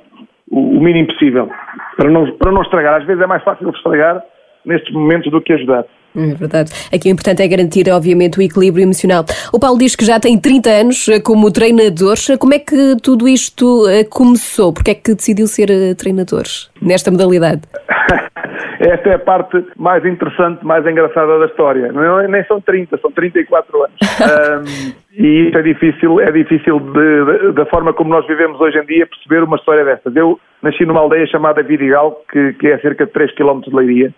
[0.51, 1.49] o, o mínimo possível,
[1.97, 3.01] para não, para não estragar.
[3.01, 4.23] Às vezes é mais fácil estragar
[4.65, 5.85] nestes momentos do que ajudar.
[6.15, 6.71] É verdade.
[6.93, 9.25] Aqui o importante é garantir, obviamente, o equilíbrio emocional.
[9.53, 12.17] O Paulo diz que já tem 30 anos eh, como treinador.
[12.39, 14.75] Como é que tudo isto eh, começou?
[14.75, 16.45] Porque é que decidiu ser eh, treinador
[16.83, 17.63] nesta modalidade?
[18.83, 21.93] Esta é a parte mais interessante, mais engraçada da história.
[21.93, 23.97] Não, é, nem são 30, são 34 anos.
[24.03, 28.77] um, e isso é difícil, é difícil de, de, da forma como nós vivemos hoje
[28.79, 30.17] em dia perceber uma história dessas.
[30.17, 33.73] Eu nasci numa aldeia chamada Vidigal, que, que é a cerca de 3 km de
[33.73, 34.13] Leiria.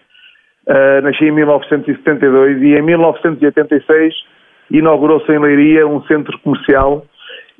[0.67, 4.15] Uh, nasci em 1972 e em 1986
[4.71, 7.05] inaugurou-se em Leiria um centro comercial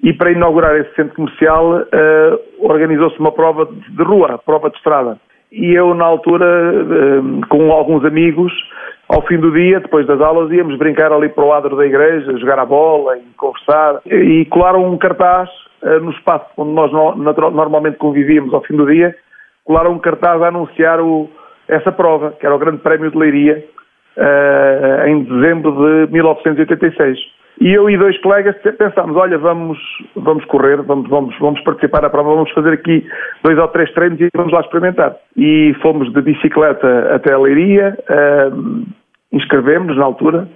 [0.03, 5.19] e para inaugurar esse centro comercial uh, organizou-se uma prova de rua, prova de estrada
[5.53, 8.53] e eu, na altura, ehm, com alguns amigos,
[9.09, 12.39] ao fim do dia, depois das aulas, íamos brincar ali para o lado da igreja,
[12.39, 14.01] jogar a bola e conversar.
[14.07, 15.49] E colaram um cartaz
[15.83, 16.91] eh, no espaço onde nós
[17.37, 19.15] normalmente convivíamos ao fim do dia,
[19.65, 21.29] colaram um cartaz a anunciar o,
[21.69, 23.65] essa prova, que era o Grande Prémio de Leiria,
[24.17, 27.19] eh, em dezembro de 1986.
[27.61, 29.79] E eu e dois colegas pensámos, olha, vamos,
[30.17, 33.07] vamos correr, vamos, vamos, vamos participar na prova, vamos fazer aqui
[33.45, 35.15] dois ou três treinos e vamos lá experimentar.
[35.37, 38.85] E fomos de bicicleta até a Leiria, uh,
[39.33, 40.49] inscrevemos na altura,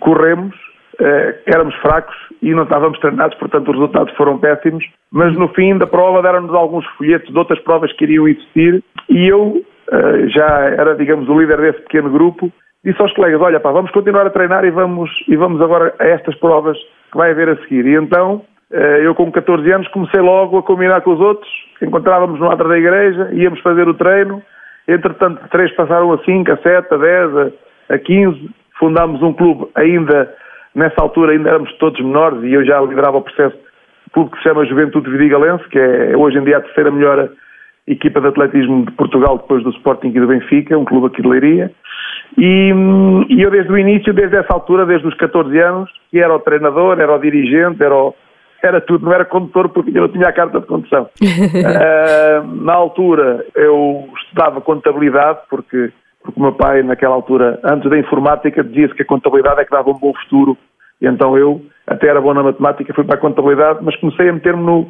[0.00, 0.54] corremos,
[1.00, 5.78] uh, éramos fracos e não estávamos treinados, portanto os resultados foram péssimos, mas no fim
[5.78, 10.60] da prova deram-nos alguns folhetos de outras provas que iriam existir e eu uh, já
[10.78, 12.52] era, digamos, o líder desse pequeno grupo
[12.84, 16.06] disse aos colegas, olha pá, vamos continuar a treinar e vamos, e vamos agora a
[16.06, 16.76] estas provas
[17.10, 17.86] que vai haver a seguir.
[17.86, 22.38] E então, eh, eu com 14 anos comecei logo a combinar com os outros, encontrávamos
[22.38, 24.42] no adro da igreja, íamos fazer o treino,
[24.86, 27.52] entretanto três passaram a 5, a 7, a 10,
[27.88, 30.32] a 15, fundámos um clube ainda,
[30.74, 34.36] nessa altura ainda éramos todos menores e eu já liderava o processo, um clube que
[34.38, 37.30] se chama Juventude Vidigalense, que é hoje em dia a terceira melhor
[37.86, 41.28] equipa de atletismo de Portugal depois do Sporting e do Benfica, um clube aqui de
[41.28, 41.70] Leiria.
[42.36, 42.72] E,
[43.28, 46.40] e, eu desde o início, desde essa altura, desde os 14 anos, que era o
[46.40, 48.14] treinador, era o dirigente, era, o,
[48.62, 51.08] era tudo, não era condutor porque eu não tinha a carta de condução.
[51.22, 57.98] uh, na altura eu estudava contabilidade porque, porque o meu pai naquela altura, antes da
[57.98, 60.58] informática, dizia-se que a contabilidade é que dava um bom futuro.
[61.00, 64.32] E então eu, até era bom na matemática, fui para a contabilidade, mas comecei a
[64.32, 64.88] meter-me no,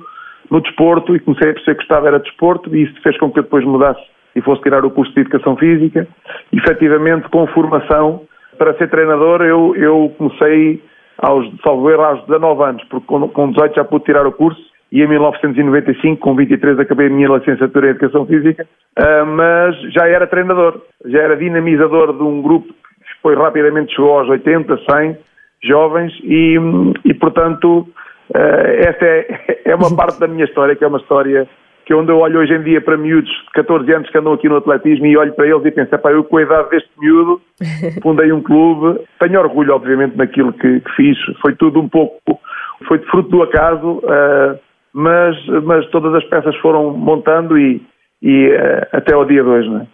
[0.51, 3.38] no desporto e comecei a perceber que gostava era desporto e isso fez com que
[3.38, 6.07] eu depois mudasse e fosse tirar o curso de Educação Física.
[6.53, 8.22] Efetivamente, com formação,
[8.59, 10.82] para ser treinador, eu, eu comecei
[11.18, 14.61] aos, salvo erro, aos 19 anos, porque com, com 18 já pude tirar o curso
[14.93, 18.66] e em 1995, com 23, acabei a minha licenciatura em Educação Física,
[18.99, 24.18] uh, mas já era treinador, já era dinamizador de um grupo que depois rapidamente chegou
[24.18, 25.18] aos 80, 100
[25.64, 26.57] jovens e,
[27.05, 27.89] e portanto,
[28.30, 31.49] uh, esta é, é uma parte da minha história, que é uma história
[31.85, 34.32] que é onde eu olho hoje em dia para miúdos de 14 anos que andam
[34.32, 36.91] aqui no atletismo e olho para eles e penso, pá, eu com a idade deste
[36.99, 37.41] miúdo
[38.03, 42.41] fundei um clube, tenho orgulho obviamente naquilo que, que fiz, foi tudo um pouco,
[42.89, 44.59] foi de fruto do acaso, uh,
[44.93, 47.82] mas, mas todas as peças foram montando e,
[48.22, 49.87] e uh, até ao dia de hoje, não é?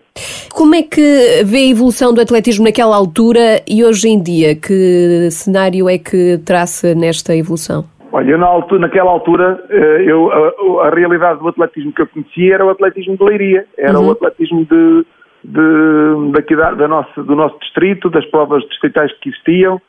[0.53, 4.55] Como é que vê a evolução do atletismo naquela altura e hoje em dia?
[4.55, 7.85] Que cenário é que traça nesta evolução?
[8.13, 12.55] Olha, na altura, naquela altura, eh, eu, a, a, realidade do atletismo que eu conhecia
[12.55, 14.09] era o atletismo de Leiria, era uhum.
[14.09, 15.07] o atletismo de,
[15.45, 19.81] de, daqui da, da nossa, do nosso distrito, das provas distritais que existiam,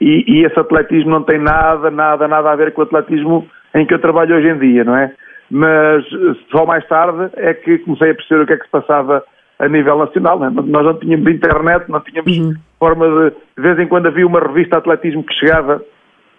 [0.00, 3.84] e, e, esse atletismo não tem nada, nada, nada a ver com o atletismo em
[3.84, 5.12] que eu trabalho hoje em dia, não é?
[5.50, 6.04] Mas
[6.50, 9.22] só mais tarde é que comecei a perceber o que é que se passava
[9.58, 10.38] a nível nacional.
[10.38, 10.50] Não é?
[10.50, 12.54] Nós não tínhamos internet, não tínhamos uhum.
[12.78, 13.36] forma de.
[13.56, 15.82] De vez em quando havia uma revista de atletismo que chegava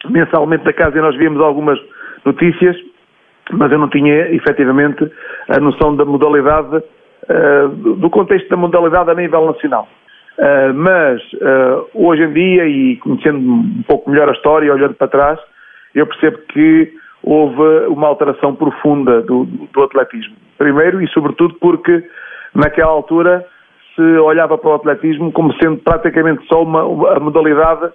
[0.05, 1.79] mensalmente da casa e nós víamos algumas
[2.25, 2.75] notícias,
[3.51, 5.09] mas eu não tinha efetivamente
[5.49, 9.87] a noção da modalidade, uh, do contexto da modalidade a nível nacional.
[10.37, 15.07] Uh, mas uh, hoje em dia, e conhecendo um pouco melhor a história, olhando para
[15.07, 15.39] trás,
[15.95, 16.93] eu percebo que
[17.23, 20.35] houve uma alteração profunda do, do atletismo.
[20.57, 22.03] Primeiro e sobretudo porque
[22.53, 23.45] naquela altura
[23.95, 27.91] se olhava para o atletismo como sendo praticamente só uma, a modalidade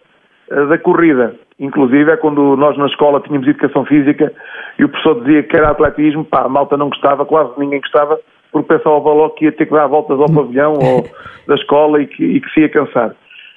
[0.68, 1.34] da corrida.
[1.62, 4.32] Inclusive é quando nós na escola tínhamos educação física
[4.80, 8.18] e o professor dizia que era atletismo, pá, a malta não gostava, quase ninguém gostava,
[8.50, 11.08] porque pensava logo que ia ter que dar voltas ao pavilhão ou
[11.46, 13.14] da escola e que, e que se ia cansar.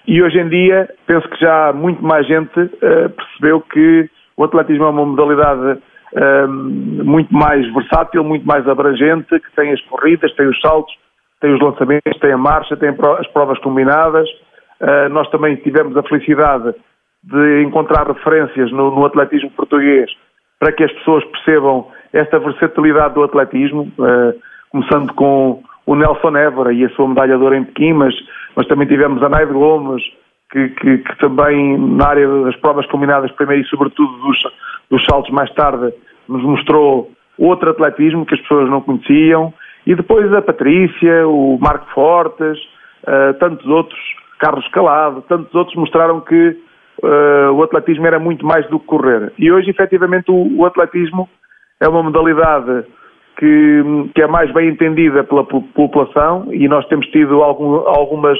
[0.08, 4.84] E hoje em dia, penso que já muito mais gente uh, percebeu que o atletismo
[4.84, 5.80] é uma modalidade
[6.14, 10.94] uh, muito mais versátil, muito mais abrangente, que tem as corridas, tem os saltos,
[11.42, 14.30] tem os lançamentos, tem a marcha, tem as provas combinadas.
[14.80, 16.76] Uh, nós também tivemos a felicidade
[17.26, 20.10] de encontrar referências no, no, atletismo português
[20.60, 23.92] para que as pessoas percebam esta versatilidade do atletismo.
[23.98, 28.14] Uh, começando com o Nelson Évora e a sua medalha de ouro em Pequim, mas,
[28.56, 30.04] mas também tivemos a Naide Gomes,
[30.52, 34.38] que, que, que, também na área das provas combinadas primeiro e sobretudo dos,
[34.90, 35.94] dos saltos mais tarde
[36.28, 39.54] nos mostrou outro atletismo que as pessoas não conheciam
[39.88, 42.58] e depois a Patrícia, o Marco Fortes,
[43.04, 44.00] uh, tantos outros,
[44.40, 46.58] Carlos Calado, tantos outros mostraram que
[47.04, 49.32] uh, o atletismo era muito mais do que correr.
[49.38, 51.30] E hoje, efetivamente, o, o atletismo
[51.82, 52.86] é uma modalidade
[53.38, 53.84] que,
[54.14, 58.40] que é mais bem entendida pela população e nós temos tido algum, algumas,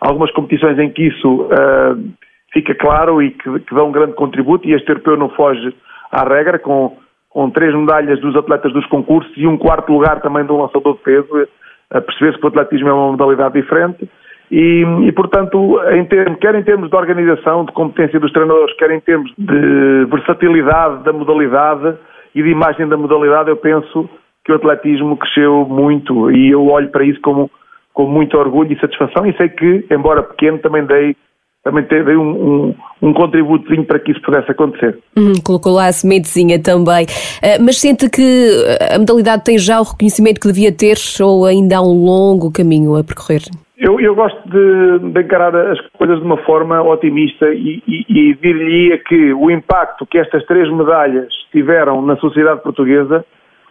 [0.00, 2.12] algumas competições em que isso uh,
[2.52, 5.74] fica claro e que, que dão um grande contributo e este europeu não foge
[6.12, 6.96] à regra, com,
[7.28, 11.02] com três medalhas dos atletas dos concursos e um quarto lugar também do lançador de
[11.02, 11.48] peso,
[11.90, 14.08] a perceber-se que o atletismo é uma modalidade diferente.
[14.50, 18.90] E, e, portanto, em termos, quer em termos de organização, de competência dos treinadores, quer
[18.90, 21.96] em termos de versatilidade da modalidade
[22.34, 24.08] e de imagem da modalidade, eu penso
[24.44, 27.48] que o atletismo cresceu muito e eu olho para isso como,
[27.94, 31.16] com muito orgulho e satisfação e sei que, embora pequeno, também dei
[31.62, 34.98] também dei um, um, um contributozinho para que isso pudesse acontecer.
[35.14, 37.04] Hum, colocou lá a sementezinha também.
[37.04, 38.50] Uh, mas sente que
[38.94, 42.96] a modalidade tem já o reconhecimento que devia ter ou ainda há um longo caminho
[42.96, 43.42] a percorrer?
[43.80, 48.34] Eu, eu gosto de, de, encarar as coisas de uma forma otimista e, e, e
[48.34, 53.24] dir-lhe que o impacto que estas três medalhas tiveram na sociedade portuguesa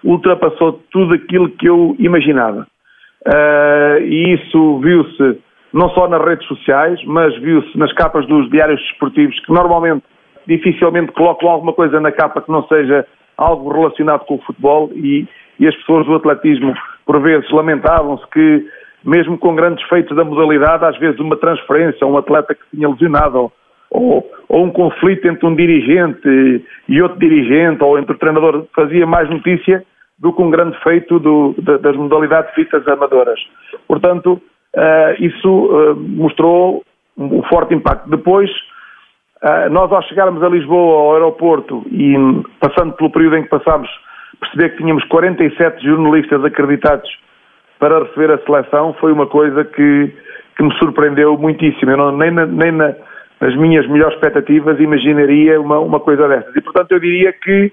[0.04, 2.66] ultrapassou tudo aquilo que eu imaginava.
[3.28, 5.40] Uh, e isso viu-se
[5.72, 10.04] não só nas redes sociais, mas viu-se nas capas dos diários desportivos, que normalmente
[10.48, 13.06] dificilmente colocam alguma coisa na capa que não seja
[13.38, 15.28] algo relacionado com o futebol e,
[15.60, 16.74] e as pessoas do atletismo,
[17.06, 18.66] por vezes, lamentavam-se que,
[19.04, 23.52] mesmo com grandes feitos da modalidade, às vezes uma transferência, um atleta que tinha lesionado,
[23.90, 29.06] ou, ou, um conflito entre um dirigente e outro dirigente, ou entre o treinador, fazia
[29.06, 29.84] mais notícia
[30.20, 33.40] do que um grande feito do, das modalidades fitas amadoras.
[33.88, 34.34] Portanto,
[34.76, 36.84] uh, isso uh, mostrou
[37.18, 38.10] um forte impacto.
[38.10, 38.50] Depois,
[39.42, 42.16] uh, nós ao chegarmos a Lisboa, ao aeroporto, e
[42.60, 43.90] passando pelo período em que passámos,
[44.40, 47.10] perceber que tínhamos 47 jornalistas acreditados
[47.80, 50.14] para receber a seleção, foi uma coisa que,
[50.58, 51.92] que me surpreendeu muitíssimo.
[51.92, 52.94] Eu não, nem, na, nem na,
[53.40, 56.54] nas minhas melhores expectativas imaginaria uma, uma coisa dessas.
[56.56, 57.72] E, portanto, eu diria que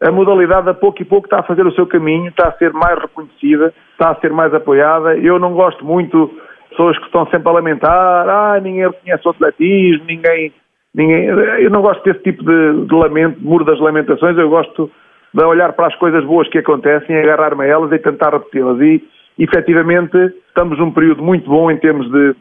[0.00, 2.72] a modalidade a pouco e pouco está a fazer o seu caminho, está a ser
[2.72, 5.16] mais reconhecida, está a ser mais apoiada.
[5.16, 9.30] Eu não gosto muito de pessoas que estão sempre a lamentar, ah, ninguém reconhece o
[9.30, 10.52] atletismo, ninguém,
[10.94, 11.26] ninguém...
[11.26, 14.90] Eu não gosto desse tipo de, de lamento, muro das lamentações, eu gosto
[15.34, 18.80] de olhar para as coisas boas que acontecem, agarrar-me a elas e tentar repeti-las.
[18.80, 19.04] E,
[19.42, 20.16] efetivamente,
[20.48, 22.34] estamos num período muito bom em termos de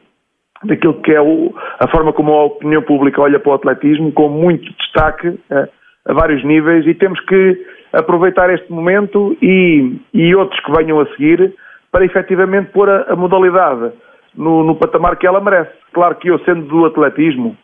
[0.63, 4.29] daquilo que é o, a forma como a opinião pública olha para o atletismo, com
[4.29, 5.67] muito destaque, eh,
[6.05, 11.05] a vários níveis e temos que aproveitar este momento e, e outros que venham a
[11.07, 11.53] seguir
[11.91, 13.91] para efetivamente pôr a, a modalidade
[14.35, 15.71] no, no, patamar que ela merece.
[15.93, 17.57] Claro que eu, sendo do atletismo,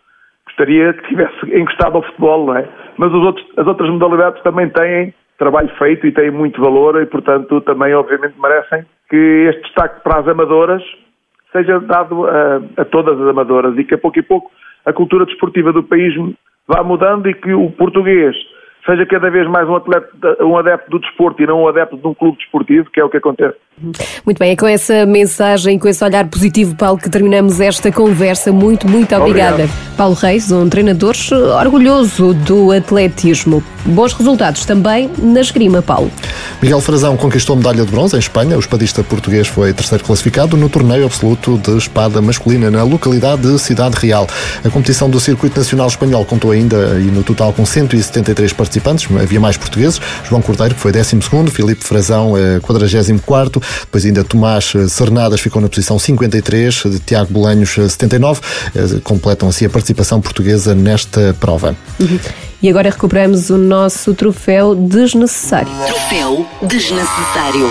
[0.45, 2.67] gostaria que tivesse encostado ao futebol, não é?
[2.97, 7.61] Mas outros, as outras modalidades também têm trabalho feito e têm muito valor e, portanto,
[7.61, 9.15] também, obviamente, merecem que
[9.49, 10.83] este destaque para as amadoras
[11.51, 14.51] seja dado a, a todas as amadoras e que a pouco e pouco
[14.85, 16.13] a cultura desportiva do país
[16.67, 18.35] vá mudando e que o português
[18.85, 22.07] seja cada vez mais um, atleta, um adepto do desporto e não um adepto de
[22.07, 23.57] um clube desportivo, que é o que acontece.
[24.25, 28.51] Muito bem, é com essa mensagem, com esse olhar positivo, Paulo, que terminamos esta conversa.
[28.51, 29.63] Muito, muito obrigada.
[29.63, 29.95] Obrigado.
[29.95, 31.15] Paulo Reis, um treinador
[31.59, 33.63] orgulhoso do atletismo.
[33.85, 36.11] Bons resultados também na esgrima, Paulo.
[36.61, 38.57] Miguel Frazão conquistou a medalha de bronze em Espanha.
[38.57, 43.59] O espadista português foi terceiro classificado no torneio absoluto de espada masculina na localidade de
[43.59, 44.27] Cidade Real.
[44.63, 49.39] A competição do Circuito Nacional Espanhol contou ainda, e no total com 173 participantes, havia
[49.39, 50.01] mais portugueses.
[50.27, 51.15] João Cordeiro, que foi 12,
[51.51, 58.41] Filipe Frazão, 44, depois ainda Tomás Sernadas ficou na posição 53, Tiago Bolanhos, 79.
[59.03, 61.75] Completam assim a participação portuguesa nesta prova.
[61.99, 62.19] Uhum.
[62.61, 65.71] E agora recuperamos o nosso troféu desnecessário.
[65.85, 67.69] Troféu desnecessário.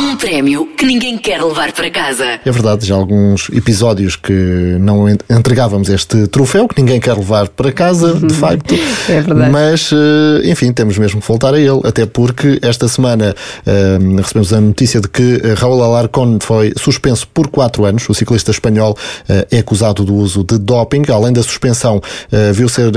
[0.00, 2.38] Um prémio que ninguém quer levar para casa.
[2.44, 4.32] É verdade, já há alguns episódios que
[4.78, 8.76] não entregávamos este troféu, que ninguém quer levar para casa, de facto.
[9.08, 9.50] é verdade.
[9.50, 13.34] Mas, eh, enfim, temos mesmo que voltar a ele, até porque esta semana
[13.66, 18.08] uh, recebemos a notícia de que Raul Alarcón foi suspenso por quatro anos.
[18.08, 21.02] O ciclista espanhol uh, é acusado do uso de doping.
[21.12, 22.92] Além da suspensão, uh, viu ser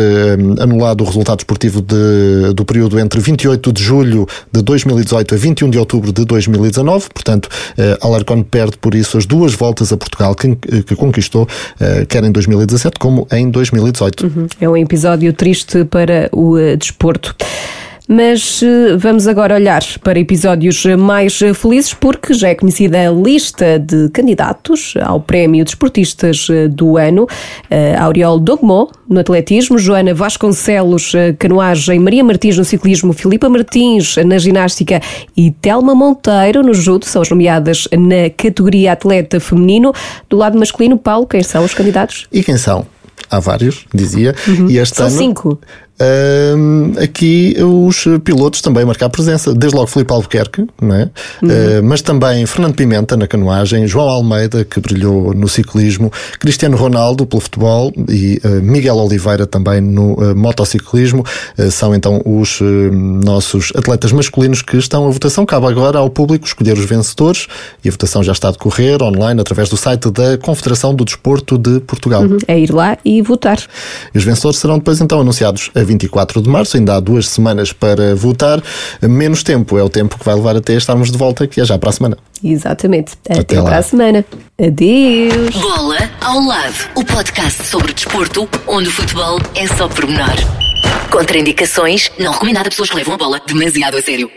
[0.60, 5.70] anulado o resultado esportivo de, do período entre 28 de julho de 2018 a 21
[5.70, 10.36] de outubro de 2019 portanto, uh, Alarcón perde por isso as duas voltas a Portugal
[10.36, 14.26] que, que conquistou, uh, quer em 2017 como em 2018.
[14.26, 14.48] Uhum.
[14.60, 17.36] É um episódio triste para o desporto.
[18.14, 23.80] Mas eh, vamos agora olhar para episódios mais felizes, porque já é conhecida a lista
[23.80, 27.26] de candidatos ao Prémio Desportistas eh, do Ano.
[27.98, 35.00] Auriol Dogmo, no atletismo, Joana Vasconcelos, canoagem, Maria Martins no ciclismo, Filipa Martins na ginástica
[35.38, 39.94] e Telma Monteiro no judo, são as nomeadas na categoria atleta feminino.
[40.30, 42.28] Do lado masculino, Paulo, quem são os candidatos?
[42.30, 42.86] E quem são?
[43.32, 44.36] Há vários, dizia.
[44.46, 44.70] Uhum.
[44.70, 45.60] E este São ano, cinco.
[46.02, 51.10] Uh, aqui os pilotos também marcar presença, desde logo Filipe Albuquerque, não é?
[51.42, 51.50] Uhum.
[51.50, 57.26] Uh, mas também Fernando Pimenta na canoagem, João Almeida, que brilhou no ciclismo, Cristiano Ronaldo
[57.26, 61.24] pelo futebol e uh, Miguel Oliveira também no uh, motociclismo.
[61.70, 62.60] são então os
[63.24, 65.46] nossos atletas masculinos que estão a votação.
[65.46, 67.48] Cabe agora ao público escolher os vencedores
[67.84, 71.58] e a votação já está a decorrer online através do site da Confederação do Desporto
[71.58, 72.24] de Portugal.
[72.24, 72.38] Uhum.
[72.48, 73.60] É ir lá e votar.
[74.14, 77.74] E os vencedores serão depois então anunciados a 24 de março, ainda há duas semanas
[77.74, 78.62] para votar.
[79.02, 81.78] Menos tempo é o tempo que vai levar até estarmos de volta, que é já
[81.78, 82.18] para a semana.
[82.44, 83.14] Exatamente.
[83.26, 84.26] Até, até para a semana.
[84.60, 85.56] Adeus.
[85.56, 90.36] Bola ao lado, o podcast sobre desporto, onde o futebol é só pormenor.
[91.12, 94.30] Contraindicações, não recomendado a pessoas que levam a bola demasiado a sério.